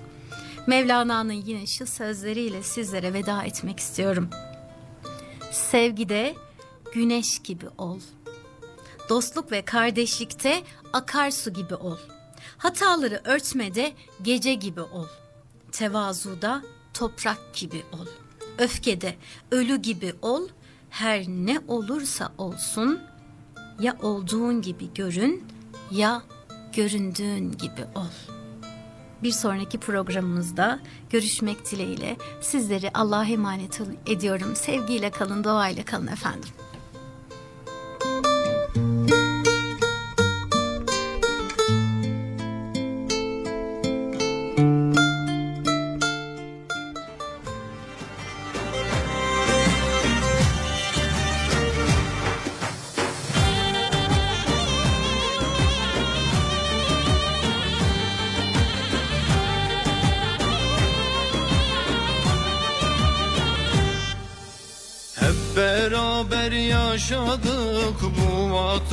Mevlana'nın 0.67 1.33
yine 1.33 1.67
şu 1.67 1.85
sözleriyle 1.85 2.63
sizlere 2.63 3.13
veda 3.13 3.43
etmek 3.43 3.79
istiyorum. 3.79 4.29
Sevgide 5.53 6.35
güneş 6.93 7.39
gibi 7.39 7.65
ol. 7.77 7.99
Dostluk 9.09 9.51
ve 9.51 9.65
kardeşlikte 9.65 10.63
akarsu 10.93 11.53
gibi 11.53 11.75
ol. 11.75 11.97
Hataları 12.57 13.21
örtmede 13.23 13.93
gece 14.21 14.53
gibi 14.53 14.81
ol. 14.81 15.07
Tevazuda 15.71 16.63
toprak 16.93 17.53
gibi 17.53 17.83
ol. 17.93 18.07
Öfkede 18.57 19.15
ölü 19.51 19.75
gibi 19.75 20.13
ol. 20.21 20.47
Her 20.89 21.27
ne 21.27 21.59
olursa 21.67 22.33
olsun 22.37 23.01
ya 23.79 23.97
olduğun 24.01 24.61
gibi 24.61 24.93
görün 24.93 25.47
ya 25.91 26.23
göründüğün 26.75 27.51
gibi 27.51 27.85
ol. 27.95 28.32
Bir 29.23 29.31
sonraki 29.31 29.77
programımızda 29.79 30.79
görüşmek 31.09 31.71
dileğiyle 31.71 32.17
sizleri 32.41 32.91
Allah'a 32.93 33.25
emanet 33.25 33.81
ediyorum. 34.05 34.55
Sevgiyle 34.55 35.11
kalın, 35.11 35.43
duayla 35.43 35.85
kalın 35.85 36.07
efendim. 36.07 36.49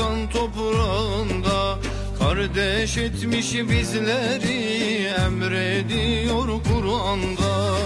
Vatan 0.01 0.28
toprağında 0.28 1.78
Kardeş 2.18 2.96
etmiş 2.96 3.55
bizleri 3.55 5.05
emrediyor 5.05 6.46
Kur'an'da. 6.46 7.76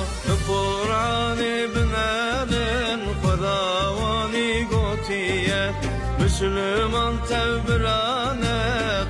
Kur'an-ı 0.46 1.68
binen 1.74 3.00
Fedavani 3.22 4.66
gotiye 4.70 5.72
Müslüman 6.20 7.14
tevbirane 7.28 8.58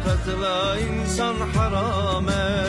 Katla 0.04 0.76
insan 0.78 1.34
harame 1.56 2.64